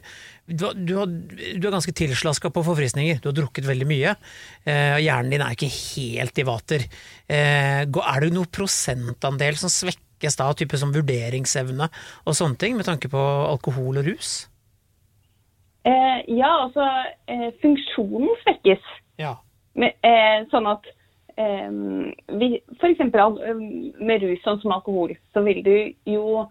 du, 0.51 0.67
du, 0.75 0.93
har, 0.99 1.09
du 1.09 1.65
er 1.67 1.73
ganske 1.73 1.93
tilslaska 1.95 2.51
på 2.53 2.63
forfriskninger, 2.67 3.19
du 3.21 3.29
har 3.31 3.37
drukket 3.37 3.67
veldig 3.67 3.87
mye, 3.89 4.15
eh, 4.65 4.99
hjernen 5.03 5.33
din 5.33 5.43
er 5.45 5.55
ikke 5.55 5.71
helt 5.71 6.41
i 6.41 6.47
vater. 6.47 6.85
Eh, 7.31 7.83
er 7.83 8.23
det 8.25 8.31
noe 8.35 8.51
prosentandel 8.51 9.59
som 9.59 9.71
svekkes 9.71 10.39
da, 10.39 10.51
type 10.57 10.79
som 10.79 10.93
vurderingsevne 10.95 11.89
og 12.25 12.37
sånne 12.37 12.59
ting, 12.61 12.77
med 12.77 12.89
tanke 12.89 13.11
på 13.11 13.21
alkohol 13.51 14.01
og 14.01 14.09
rus? 14.11 14.33
Eh, 15.87 16.19
ja, 16.37 16.51
altså 16.67 16.85
eh, 17.31 17.49
funksjonen 17.61 18.35
svekkes. 18.43 18.89
Ja. 19.21 19.37
Men, 19.73 19.95
eh, 20.05 20.43
sånn 20.51 20.67
at 20.69 20.85
eh, 21.39 21.71
F.eks. 22.77 23.01
eh, 23.01 23.63
med 23.97 24.25
rus 24.25 24.43
sånn 24.45 24.61
som 24.61 24.75
alkohol, 24.75 25.15
så 25.33 25.43
vil 25.47 25.63
du 25.65 25.75
jo 26.11 26.45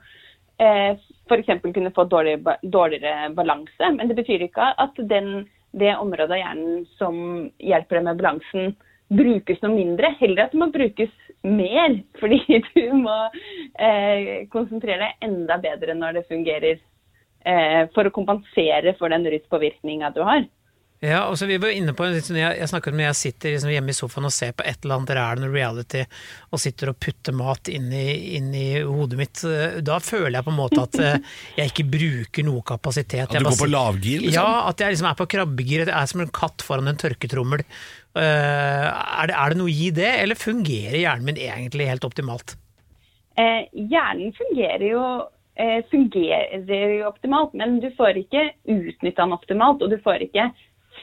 eh, 0.61 1.01
eksempel 1.38 1.73
kunne 1.75 1.92
få 1.94 2.05
dårligere, 2.11 2.57
dårligere 2.62 3.31
balanse. 3.35 3.90
Men 3.96 4.09
det 4.09 4.18
betyr 4.18 4.46
ikke 4.46 4.73
at 4.85 5.01
den, 5.11 5.49
det 5.73 5.96
området 5.96 6.37
av 6.37 6.42
hjernen 6.42 6.87
som 6.99 7.16
hjelper 7.59 8.01
deg 8.01 8.07
med 8.09 8.23
balansen, 8.23 8.77
brukes 9.11 9.59
noe 9.62 9.75
mindre. 9.75 10.12
Heller 10.20 10.46
at 10.46 10.55
det 10.55 10.61
må 10.61 10.70
brukes 10.75 11.12
mer, 11.42 11.99
fordi 12.20 12.61
du 12.75 12.85
må 13.01 13.18
eh, 13.81 14.46
konsentrere 14.53 15.09
deg 15.09 15.29
enda 15.31 15.59
bedre 15.62 15.99
når 15.99 16.20
det 16.20 16.29
fungerer. 16.31 16.81
Eh, 17.40 17.87
for 17.94 18.05
å 18.05 18.12
kompensere 18.12 18.92
for 18.99 19.09
den 19.09 19.25
ruspåvirkninga 19.33 20.11
du 20.12 20.20
har. 20.27 20.44
Ja, 21.00 21.22
og 21.30 21.38
så 21.40 21.46
vi 21.48 21.56
var 21.56 21.72
inne 21.72 21.94
på 21.96 22.04
en 22.04 22.18
sånn, 22.20 22.36
jeg, 22.36 22.58
jeg 22.60 22.68
snakket 22.68 22.92
om 22.92 23.00
jeg 23.00 23.16
sitter 23.16 23.54
liksom 23.54 23.70
hjemme 23.72 23.92
i 23.92 23.96
sofaen 23.96 24.26
og 24.28 24.34
ser 24.36 24.50
på 24.52 24.66
et 24.68 24.82
eller 24.84 24.98
annet, 24.98 25.08
der 25.08 25.20
er 25.22 25.38
det 25.38 25.44
noe 25.46 25.54
reality, 25.54 26.02
og 26.52 26.60
sitter 26.60 26.90
og 26.92 26.98
putter 27.00 27.36
mat 27.38 27.70
inn 27.72 27.86
i, 27.88 28.04
inn 28.36 28.50
i 28.52 28.66
hodet 28.84 29.16
mitt. 29.16 29.40
eh, 29.48 29.78
Da 29.86 29.96
føler 30.04 30.36
jeg 30.36 30.46
på 30.50 30.52
en 30.52 30.58
måte 30.58 30.84
at 30.84 31.00
eh, 31.00 31.32
jeg 31.62 31.72
ikke 31.72 31.88
bruker 31.94 32.46
noe 32.50 32.66
kapasitet. 32.68 33.24
At 33.24 33.32
Jeg 33.32 33.40
du 33.40 33.48
bare 33.48 33.56
går 33.56 33.64
på 33.64 33.70
lavgir, 33.72 34.26
liksom? 34.26 34.36
Ja, 34.36 34.68
at 34.68 34.84
jeg 34.84 34.92
liksom 34.92 35.08
er 35.08 35.18
på 35.22 35.30
krabbegir, 35.38 35.86
jeg 35.86 35.96
er 36.02 36.12
som 36.12 36.24
en 36.26 36.36
katt 36.42 36.66
foran 36.68 36.92
en 36.92 37.00
tørketrommel. 37.00 37.64
Uh, 38.10 38.20
er, 38.90 39.30
det, 39.30 39.36
er 39.38 39.52
det 39.52 39.60
noe 39.60 39.70
i 39.72 39.88
det, 39.94 40.08
eller 40.20 40.36
fungerer 40.36 40.98
hjernen 40.98 41.30
min 41.30 41.40
egentlig 41.40 41.86
helt 41.88 42.04
optimalt? 42.04 42.56
Eh, 43.40 43.62
hjernen 43.88 44.32
fungerer 44.36 44.82
jo, 44.84 45.04
eh, 45.56 45.78
fungerer 45.92 46.96
jo 46.98 47.06
optimalt, 47.08 47.54
men 47.56 47.78
du 47.80 47.88
får 47.96 48.18
ikke 48.24 48.50
utnytta 48.68 49.22
den 49.22 49.36
optimalt, 49.36 49.84
og 49.86 49.94
du 49.94 50.00
får 50.02 50.26
ikke 50.26 50.50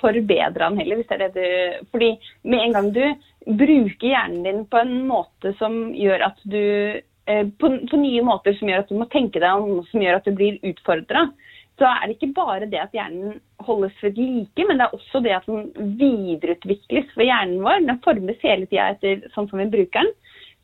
forbedra 0.01 0.69
den 0.69 0.79
heller. 0.81 0.99
hvis 0.99 1.09
det 1.09 1.17
er 1.17 1.25
det 1.25 1.33
du... 1.35 1.89
Fordi 1.93 2.13
med 2.43 2.63
en 2.63 2.77
gang 2.77 2.93
du 2.95 3.03
bruker 3.47 4.07
hjernen 4.07 4.43
din 4.43 4.63
på 4.69 4.81
en 4.81 4.95
måte 5.07 5.53
som 5.59 5.77
gjør 5.95 6.29
at 6.31 6.39
du 6.43 6.61
eh, 6.61 7.45
på, 7.59 7.73
på 7.91 7.99
nye 8.01 8.23
måter 8.25 8.57
som 8.57 8.69
gjør 8.69 8.85
at 8.85 8.91
du 8.91 8.97
må 8.99 9.09
tenke 9.11 9.41
deg 9.43 9.51
om, 9.51 9.83
som 9.91 10.03
gjør 10.03 10.19
at 10.19 10.27
du 10.27 10.35
blir 10.35 10.59
utfordra, 10.67 11.27
så 11.77 11.85
er 11.89 12.07
det 12.07 12.17
ikke 12.17 12.33
bare 12.37 12.69
det 12.69 12.79
at 12.81 12.95
hjernen 12.95 13.37
holdes 13.67 13.97
ved 14.01 14.17
like, 14.17 14.65
men 14.65 14.79
det 14.79 14.87
er 14.87 14.95
også 14.97 15.21
det 15.21 15.35
at 15.35 15.45
den 15.49 15.93
videreutvikles. 15.99 17.11
For 17.13 17.25
hjernen 17.25 17.61
vår 17.65 17.85
den 17.85 18.01
formes 18.05 18.41
hele 18.41 18.65
tida 18.65 18.89
etter 18.95 19.27
sånn 19.35 19.49
som 19.51 19.61
vi 19.61 19.69
bruker 19.75 20.01
den. 20.01 20.11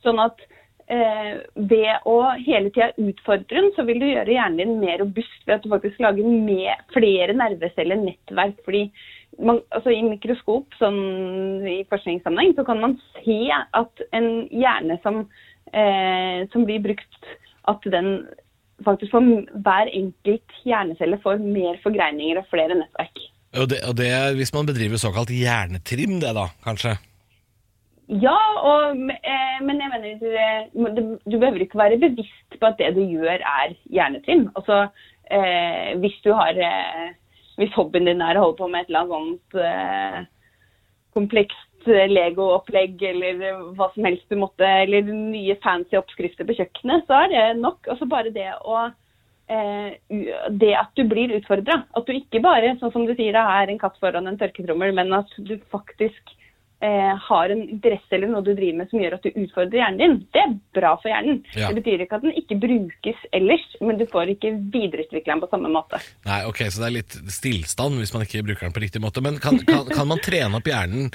Sånn 0.03 0.21
at 0.23 0.41
eh, 0.89 1.43
ved 1.69 2.07
å 2.09 2.17
hele 2.39 2.71
tida 2.73 2.89
utfordre 2.97 3.61
den, 3.61 3.69
så 3.77 3.85
vil 3.85 4.01
du 4.01 4.07
gjøre 4.09 4.33
hjernen 4.33 4.61
din 4.63 4.79
mer 4.81 5.03
robust 5.03 5.45
ved 5.45 5.59
at 5.59 5.65
du 5.65 5.69
faktisk 5.75 6.01
lager 6.03 6.33
mer, 6.49 6.81
flere 6.95 7.37
nerveceller, 7.37 8.01
nettverk. 8.01 8.57
fordi 8.65 8.87
man, 9.39 9.61
altså 9.73 9.93
I 9.93 10.03
mikroskop 10.05 10.75
sånn 10.79 10.99
i 11.67 11.81
forskningssammenheng 11.89 12.55
så 12.57 12.65
kan 12.67 12.81
man 12.83 12.97
se 13.19 13.39
at 13.53 14.03
en 14.13 14.29
hjerne 14.51 14.99
som, 15.05 15.23
eh, 15.73 16.43
som 16.53 16.67
blir 16.67 16.83
brukt, 16.83 17.29
at 17.71 17.85
den 17.93 18.25
faktisk 18.83 19.13
får 19.13 19.29
hver 19.63 19.91
enkelt 19.93 20.59
hjernecelle 20.67 21.21
får 21.23 21.39
mer 21.43 21.79
forgreininger 21.83 22.41
og 22.41 22.49
flere 22.51 22.75
nettverk. 22.77 23.23
Og 23.61 23.69
det, 23.69 23.83
og 23.87 23.97
det 23.97 24.09
er 24.09 24.37
hvis 24.37 24.53
man 24.55 24.67
bedriver 24.67 25.01
såkalt 25.01 25.31
hjernetrim, 25.33 26.19
det 26.21 26.33
da, 26.35 26.47
kanskje? 26.65 26.97
Ja, 28.11 28.37
og, 28.59 28.97
eh, 28.99 29.59
men 29.63 29.79
jeg 29.79 29.91
mener 29.93 30.17
du, 30.19 30.87
du, 30.97 31.01
du 31.23 31.35
behøver 31.37 31.63
ikke 31.63 31.79
være 31.79 32.01
bevisst 32.01 32.57
på 32.59 32.67
at 32.67 32.81
det 32.81 32.91
du 32.97 33.03
gjør 33.05 33.39
er 33.39 33.75
hjernetrim. 33.87 34.49
Altså, 34.57 34.87
eh, 35.31 35.93
hvis 36.01 36.17
du 36.25 36.33
har 36.35 36.57
eh, 36.57 37.13
Hvis 37.59 37.75
hobbyen 37.77 38.09
din 38.09 38.23
er 38.23 38.39
å 38.39 38.47
holde 38.47 38.59
på 38.61 38.69
med 38.71 38.83
et 38.83 38.91
eller 38.91 39.03
annet 39.03 39.13
sånt 39.13 39.61
eh, 39.61 40.19
komplekst 41.13 41.87
eh, 41.91 42.09
Lego-opplegg 42.09 43.01
eller 43.11 43.43
hva 43.77 43.89
som 43.93 44.07
helst 44.07 44.25
du 44.31 44.39
måtte, 44.41 44.65
eller 44.65 45.05
nye 45.13 45.55
fancy 45.63 45.99
oppskrifter 45.99 46.47
på 46.49 46.57
kjøkkenet, 46.57 47.05
så 47.07 47.23
er 47.23 47.33
det 47.33 47.45
nok. 47.61 47.81
Altså 47.93 48.09
bare 48.09 48.33
det 48.33 48.49
å 48.65 48.79
eh, 48.83 49.97
det 50.49 50.73
at 50.79 50.93
du 50.97 51.05
blir 51.09 51.35
utfordra. 51.37 51.83
At 51.93 52.09
du 52.09 52.15
ikke 52.17 52.41
bare, 52.43 52.75
sånn 52.81 52.93
som 52.95 53.05
du 53.07 53.13
sier, 53.17 53.37
er 53.37 53.69
en 53.69 53.81
katt 53.81 53.99
foran 54.01 54.29
en 54.29 54.39
tørketrommel, 54.41 54.95
men 54.97 55.13
at 55.19 55.37
du 55.37 55.57
faktisk 55.73 56.33
eh, 56.83 57.13
har 57.27 57.53
en 57.53 57.63
interesse 57.63 58.15
eller 58.15 58.31
noe 58.31 58.43
du 58.45 58.51
driver 58.51 58.81
med 58.81 58.91
som 58.91 59.01
gjør 59.01 59.15
at 59.17 59.25
du 59.25 59.31
utfordrer 59.31 59.79
hjernen 59.79 60.01
din. 60.01 60.15
Det 60.35 60.41
er 60.41 60.55
bra 60.75 60.93
for 60.99 61.11
hjernen. 61.11 61.39
Ja. 61.55 61.69
Det 61.71 61.79
betyr 61.79 62.03
ikke 62.05 62.19
at 62.19 62.25
den 62.25 62.37
ikke 62.39 62.59
brukes 62.63 63.25
ellers, 63.35 63.65
men 63.81 63.99
du 64.01 64.05
får 64.11 64.33
ikke 64.35 64.53
videreutvikla 64.73 65.35
den 65.35 65.43
på 65.43 65.51
samme 65.53 65.71
måte. 65.73 66.01
Nei, 66.27 66.41
ok, 66.49 66.63
så 66.67 66.83
det 66.83 66.89
er 66.89 66.97
litt 66.99 67.17
stillstand 67.37 68.01
hvis 68.01 68.13
man 68.15 68.25
ikke 68.27 68.45
bruker 68.49 68.67
den 68.67 68.75
på 68.75 68.83
riktig 68.83 69.03
måte. 69.03 69.23
Men 69.25 69.39
kan, 69.43 69.59
kan, 69.67 69.87
kan 69.91 70.09
man 70.09 70.23
trene 70.23 70.59
opp 70.59 70.67
hjernen 70.69 71.11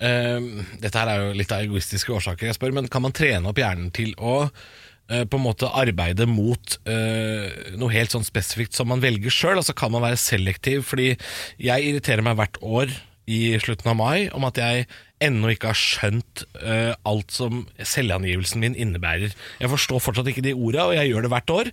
eh, 0.00 0.38
Dette 0.80 0.96
her 0.96 1.10
er 1.10 1.24
jo 1.24 1.34
litt 1.36 1.52
av 1.54 1.64
egoistiske 1.66 2.14
årsaker 2.16 2.50
jeg 2.50 2.58
spør, 2.58 2.76
men 2.76 2.88
kan 2.92 3.04
man 3.04 3.16
trene 3.16 3.50
opp 3.50 3.60
hjernen 3.60 3.92
til 3.94 4.14
å 4.16 4.38
eh, 4.46 5.26
på 5.28 5.36
en 5.36 5.44
måte 5.44 5.68
arbeide 5.68 6.26
mot 6.30 6.76
uh, 6.86 7.46
noe 7.76 7.92
helt 7.92 8.14
sånn 8.14 8.26
spesifikt 8.26 8.76
som 8.78 8.88
man 8.92 9.02
velger 9.02 9.32
sjøl? 9.34 9.58
Altså 9.58 9.76
kan 9.76 9.92
man 9.92 10.04
være 10.04 10.20
selektiv? 10.20 10.84
Fordi 10.88 11.12
jeg 11.60 11.90
irriterer 11.90 12.24
meg 12.24 12.38
hvert 12.40 12.60
år 12.62 12.94
i 13.28 13.58
slutten 13.62 13.90
av 13.92 13.96
mai 14.00 14.28
om 14.34 14.44
at 14.48 14.58
jeg 14.58 14.86
ennå 15.20 15.50
ikke 15.52 15.70
har 15.72 15.76
skjønt 15.78 16.44
uh, 16.64 16.94
alt 17.04 17.30
som 17.34 17.66
selvangivelsen 17.76 18.62
min 18.62 18.76
innebærer. 18.78 19.34
Jeg 19.60 19.72
forstår 19.72 20.00
fortsatt 20.00 20.30
ikke 20.32 20.44
de 20.46 20.54
orda, 20.56 20.86
og 20.88 20.96
jeg 20.96 21.10
gjør 21.12 21.26
det 21.26 21.32
hvert 21.34 21.52
år. 21.56 21.72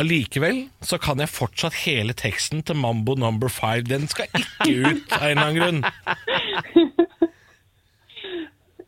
Allikevel 0.00 0.62
så 0.84 0.98
kan 1.00 1.20
jeg 1.20 1.32
fortsatt 1.32 1.76
hele 1.84 2.16
teksten 2.16 2.64
til 2.66 2.76
Mambo 2.80 3.14
Number 3.16 3.48
Five. 3.52 3.84
Den 3.88 4.08
skal 4.12 4.28
ikke 4.32 4.72
ut 4.88 5.16
av 5.16 5.28
en 5.28 5.36
eller 5.36 5.46
annen 5.46 5.60
grunn. 5.60 5.80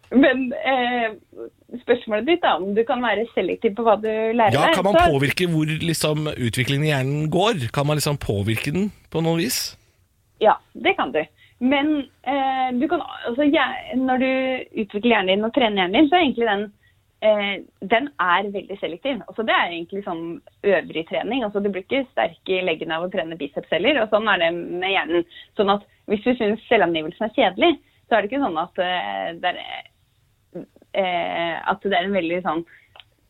Men 0.09 0.47
eh, 0.57 1.11
spørsmålet 1.83 2.29
ditt 2.31 2.45
er 2.49 2.61
om 2.63 2.71
du 2.77 2.81
kan 2.89 3.03
være 3.05 3.27
selektiv 3.35 3.75
på 3.77 3.85
hva 3.85 3.99
du 4.01 4.09
lærer 4.09 4.55
deg. 4.55 4.57
Ja. 4.57 4.71
Kan 4.77 4.87
man 4.89 4.97
så- 4.97 5.11
påvirke 5.13 5.49
hvor 5.53 5.69
liksom, 5.69 6.31
utviklingen 6.33 6.87
i 6.89 6.93
hjernen 6.95 7.29
går? 7.33 7.69
Kan 7.77 7.87
man 7.89 8.01
liksom 8.01 8.17
påvirke 8.21 8.73
den 8.73 8.89
på 9.13 9.21
noe 9.25 9.37
vis? 9.43 9.77
Ja, 10.41 10.57
det 10.73 10.97
kan 10.97 11.13
du. 11.13 11.21
Men 11.59 11.97
eh, 12.23 12.69
du 12.79 12.87
kan, 12.91 13.03
altså, 13.27 13.47
når 13.99 14.21
du 14.23 14.31
utvikler 14.85 15.17
hjernen 15.17 15.33
din 15.33 15.49
og 15.49 15.55
trener 15.57 15.83
hjernen 15.83 15.97
din, 15.97 16.11
så 16.11 16.17
er 16.19 16.27
egentlig 16.27 16.47
den 16.49 16.65
eh, 17.27 17.55
den 17.95 18.09
er 18.23 18.51
veldig 18.55 18.79
selektiv. 18.79 19.21
Altså, 19.27 19.43
det 19.43 19.55
er 19.57 19.73
egentlig 19.73 20.05
sånn 20.07 20.25
øvrig 20.63 21.05
trening. 21.09 21.45
Altså, 21.45 21.63
du 21.63 21.71
blir 21.71 21.83
ikke 21.83 22.07
sterk 22.13 22.53
i 22.53 22.63
leggen 22.63 22.95
av 22.95 23.07
å 23.07 23.11
trene 23.13 23.39
biceps 23.41 23.75
heller. 23.75 24.03
Og 24.03 24.13
sånn 24.13 24.31
er 24.31 24.45
det 24.45 24.53
med 24.55 24.93
hjernen. 24.93 25.27
Sånn 25.59 25.75
at 25.75 25.87
hvis 26.11 26.23
du 26.25 26.33
syns 26.39 26.63
selvangivelsen 26.71 27.27
er 27.27 27.35
kjedelig, 27.37 27.73
så 28.09 28.17
er 28.17 28.23
det 28.23 28.31
ikke 28.31 28.45
sånn 28.45 28.61
at 28.63 28.85
eh, 28.85 29.31
det 29.43 29.55
er 29.55 29.63
eh, 30.97 31.57
at 31.69 31.83
det 31.85 31.97
er 31.97 32.07
en 32.07 32.17
veldig 32.17 32.39
sånn 32.47 32.63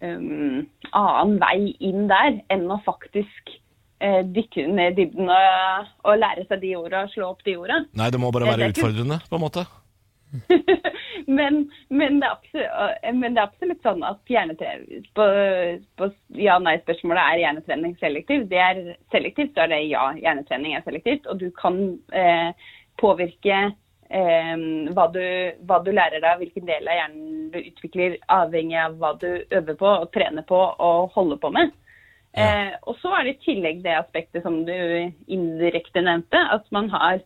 um, 0.04 0.60
annen 0.94 1.38
vei 1.42 1.72
inn 1.84 2.06
der 2.10 2.38
enn 2.54 2.68
å 2.70 2.78
faktisk 2.86 3.56
eh, 4.00 4.22
dykke 4.36 4.66
ned 4.68 4.94
i 4.94 5.02
dybden 5.02 5.30
og, 5.32 5.90
og 6.04 6.22
lære 6.22 6.46
seg 6.48 6.62
de 6.64 6.76
orda 6.78 7.04
og 7.06 7.12
slå 7.14 7.32
opp 7.32 7.44
de 7.46 7.58
orda. 7.58 7.82
Nei, 7.98 8.10
det 8.14 8.22
må 8.22 8.32
bare 8.34 8.50
være 8.52 8.72
utfordrende, 8.72 9.20
på 9.28 9.38
en 9.38 9.44
måte. 9.44 9.66
men, 11.38 11.70
men, 11.88 12.20
det 12.20 12.28
er 12.28 12.34
absolutt, 12.34 13.06
men 13.16 13.34
det 13.34 13.40
er 13.40 13.46
absolutt 13.46 13.86
sånn 13.86 14.04
at 14.04 14.32
hjernetrening 14.32 15.06
på, 15.16 15.26
på 15.96 16.08
ja-nei-spørsmålet 16.36 17.22
er 17.22 17.42
hjernetrening 17.44 17.96
selektiv. 18.00 18.46
Det 18.50 18.60
er 18.62 18.82
selektivt, 19.14 19.54
så 19.54 19.64
er 19.64 19.72
det 19.72 19.82
ja, 19.88 20.04
hjernetrening 20.20 20.76
er 20.76 20.84
selektivt. 20.86 21.28
Og 21.32 21.40
du 21.40 21.48
kan 21.56 21.80
eh, 22.12 22.70
påvirke 23.00 23.58
eh, 23.64 24.54
hva, 24.92 25.08
du, 25.14 25.24
hva 25.68 25.80
du 25.84 25.92
lærer 25.94 26.20
deg, 26.24 26.44
hvilken 26.44 26.68
del 26.68 26.88
av 26.88 27.00
hjernen 27.00 27.50
du 27.54 27.60
utvikler, 27.62 28.20
avhengig 28.40 28.80
av 28.84 28.98
hva 29.00 29.14
du 29.20 29.30
øver 29.32 29.80
på 29.80 29.92
og 30.04 30.10
trener 30.16 30.44
på 30.48 30.60
og 30.60 31.14
holder 31.16 31.40
på 31.40 31.54
med. 31.56 31.76
Eh, 32.36 32.74
og 32.84 32.98
så 33.00 33.12
er 33.16 33.24
det 33.26 33.36
i 33.36 33.44
tillegg 33.46 33.82
det 33.86 33.96
aspektet 33.96 34.44
som 34.44 34.60
du 34.68 34.74
indirekte 35.32 36.02
nevnte, 36.04 36.38
at 36.38 36.68
man 36.74 36.90
har 36.92 37.20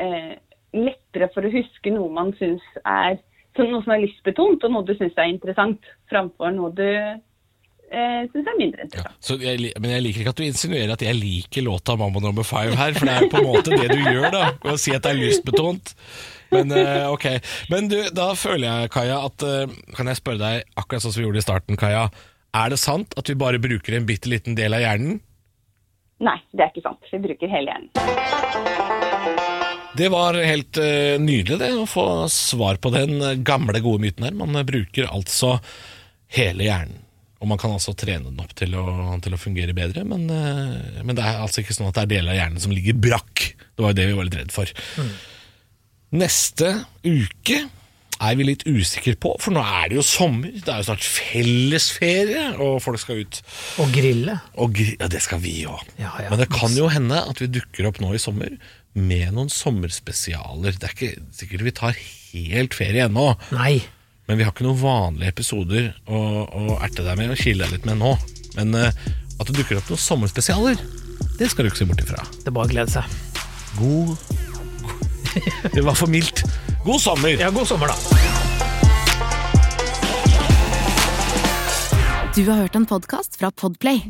eh, 0.00 0.34
lettere 0.74 1.30
for 1.34 1.46
å 1.46 1.52
huske 1.52 1.92
noe 1.94 2.10
man 2.14 2.34
syns 2.38 2.64
er 2.84 3.18
noe 3.62 3.84
som 3.84 3.94
er 3.94 4.02
lystbetont, 4.02 4.64
og 4.66 4.74
noe 4.74 4.86
du 4.86 4.96
syns 4.98 5.14
er 5.18 5.30
interessant, 5.30 5.86
framfor 6.10 6.50
noe 6.54 6.72
du 6.74 6.86
eh, 6.88 8.22
syns 8.32 8.48
er 8.50 8.58
mindre 8.58 8.86
interessant. 8.86 9.20
Så 9.22 9.36
jeg, 9.42 9.70
men 9.78 9.94
jeg 9.94 10.04
liker 10.06 10.24
ikke 10.24 10.34
at 10.34 10.40
du 10.40 10.46
insinuerer 10.46 10.94
at 10.96 11.04
jeg 11.06 11.18
liker 11.18 11.66
låta 11.66 11.94
'Mamma 11.98 12.22
Number 12.22 12.46
Five 12.46 12.74
her, 12.80 12.96
for 12.98 13.06
det 13.06 13.14
er 13.14 13.28
på 13.30 13.42
en 13.42 13.50
måte 13.50 13.76
det 13.76 13.90
du 13.92 14.00
gjør, 14.00 14.30
da, 14.34 14.44
ved 14.64 14.74
å 14.74 14.80
si 14.80 14.94
at 14.96 15.06
det 15.06 15.14
er 15.14 15.20
lystbetont. 15.22 15.94
Men 16.54 16.70
eh, 16.74 17.06
ok. 17.10 17.26
Men 17.70 17.88
du, 17.90 17.98
da 18.14 18.32
føler 18.38 18.68
jeg, 18.68 18.90
Kaja, 18.94 19.24
at 19.26 19.42
eh, 19.42 19.74
Kan 19.96 20.06
jeg 20.10 20.20
spørre 20.20 20.38
deg, 20.42 20.68
akkurat 20.78 21.02
sånn 21.02 21.14
som 21.14 21.22
vi 21.22 21.26
gjorde 21.28 21.42
i 21.42 21.46
starten, 21.46 21.78
Kaja. 21.80 22.08
Er 22.54 22.70
det 22.70 22.78
sant 22.78 23.14
at 23.18 23.26
vi 23.30 23.34
bare 23.38 23.58
bruker 23.58 23.96
en 23.96 24.06
bitte 24.06 24.30
liten 24.30 24.54
del 24.54 24.76
av 24.76 24.82
hjernen? 24.84 25.18
Nei, 26.22 26.38
det 26.54 26.62
er 26.62 26.70
ikke 26.70 26.84
sant. 26.84 27.08
Vi 27.10 27.18
bruker 27.24 27.50
hele 27.50 27.72
hjernen. 27.72 27.90
Det 29.98 30.08
var 30.10 30.38
helt 30.38 30.78
eh, 30.82 31.16
nydelig 31.22 31.58
det, 31.60 31.72
å 31.78 31.86
få 31.86 32.26
svar 32.30 32.78
på 32.82 32.90
den 32.94 33.18
eh, 33.18 33.40
gamle, 33.46 33.78
gode 33.82 34.02
myten 34.02 34.26
her. 34.26 34.34
Man 34.38 34.54
eh, 34.54 34.66
bruker 34.66 35.10
altså 35.10 35.56
hele 36.34 36.66
hjernen. 36.66 37.00
Og 37.42 37.50
man 37.50 37.60
kan 37.60 37.74
altså 37.74 37.92
trene 37.98 38.30
den 38.30 38.40
opp 38.40 38.54
til 38.56 38.72
å, 38.78 38.86
til 39.20 39.34
å 39.36 39.38
fungere 39.38 39.74
bedre, 39.76 40.00
men, 40.08 40.22
men 40.24 41.12
det 41.12 41.20
er 41.20 41.42
altså 41.44 41.60
ikke 41.60 41.74
sånn 41.76 41.90
at 41.90 41.98
det 41.98 42.04
er 42.06 42.12
deler 42.14 42.32
av 42.32 42.38
hjernen 42.38 42.62
som 42.62 42.72
ligger 42.72 42.96
brakk. 42.96 43.42
Det 43.68 43.84
var 43.84 43.92
jo 43.92 43.98
det 43.98 44.06
vi 44.08 44.14
var 44.16 44.24
litt 44.30 44.38
redd 44.38 44.54
for. 44.54 44.70
Neste 46.16 46.70
uke 47.04 47.58
er 48.24 48.36
vi 48.38 48.46
litt 48.48 48.62
usikre 48.66 49.14
på, 49.20 49.32
for 49.42 49.54
nå 49.54 49.62
er 49.64 49.90
det 49.92 49.98
jo 49.98 50.04
sommer. 50.06 50.52
Det 50.54 50.70
er 50.70 50.80
jo 50.82 50.86
snart 50.90 51.04
fellesferie, 51.06 52.44
og 52.62 52.78
folk 52.84 53.00
skal 53.02 53.22
ut 53.24 53.40
Og 53.82 53.92
grille. 53.94 54.36
og 54.60 54.72
gri 54.76 54.94
ja, 55.00 55.08
det 55.10 55.22
skal 55.24 55.40
vi 55.42 55.56
òg. 55.70 55.82
Ja, 56.00 56.12
ja. 56.22 56.30
Men 56.32 56.40
det 56.42 56.48
kan 56.52 56.74
jo 56.76 56.88
hende 56.92 57.20
at 57.24 57.40
vi 57.42 57.50
dukker 57.58 57.88
opp 57.90 58.00
nå 58.02 58.12
i 58.16 58.20
sommer 58.22 58.54
med 58.94 59.32
noen 59.34 59.50
sommerspesialer. 59.50 60.76
Det 60.78 60.86
er 60.88 60.94
ikke 60.94 61.24
sikkert 61.34 61.66
vi 61.66 61.74
tar 61.74 61.96
helt 61.98 62.74
ferie 62.78 63.06
ennå, 63.08 63.28
Nei. 63.54 63.80
men 64.28 64.38
vi 64.38 64.46
har 64.46 64.54
ikke 64.54 64.66
noen 64.66 64.80
vanlige 64.82 65.32
episoder 65.34 65.90
å, 66.06 66.20
å 66.46 66.78
erte 66.82 67.02
deg 67.06 67.18
med 67.18 67.34
og 67.34 67.40
kile 67.40 67.64
deg 67.66 67.76
litt 67.78 67.88
med 67.88 67.98
nå. 68.02 68.14
Men 68.54 68.74
uh, 68.78 68.90
at 69.34 69.48
det 69.50 69.56
dukker 69.58 69.80
opp 69.80 69.90
noen 69.90 70.02
sommerspesialer, 70.02 70.78
det 71.38 71.48
skal 71.50 71.66
du 71.66 71.72
ikke 71.72 71.82
se 71.82 71.88
bort 71.90 72.02
ifra. 72.04 72.22
Det 72.38 72.50
er 72.50 72.54
bare 72.54 72.70
å 72.70 72.74
glede 72.74 72.94
seg. 72.94 73.18
God 73.78 74.14
Det 75.74 75.82
var 75.82 75.96
for 75.98 76.06
mildt. 76.10 76.44
God 76.84 77.00
sommer! 77.00 77.28
Ja, 77.40 77.50
god 77.50 77.68
sommer, 77.68 77.86
da. 77.86 77.94
Du 82.34 82.50
har 82.50 82.56
hørt 82.56 82.74
en 82.74 82.86
podkast 82.86 83.36
fra 83.36 83.50
Podplay. 83.50 84.02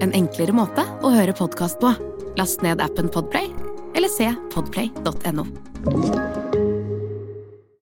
En 0.00 0.12
enklere 0.12 0.52
måte 0.52 0.84
å 1.02 1.12
høre 1.14 1.32
podkast 1.32 1.80
på. 1.80 1.94
Last 2.36 2.62
ned 2.62 2.82
appen 2.84 3.08
Podplay, 3.08 3.48
eller 3.96 4.12
se 4.12 4.28
podplay.no. 4.52 6.47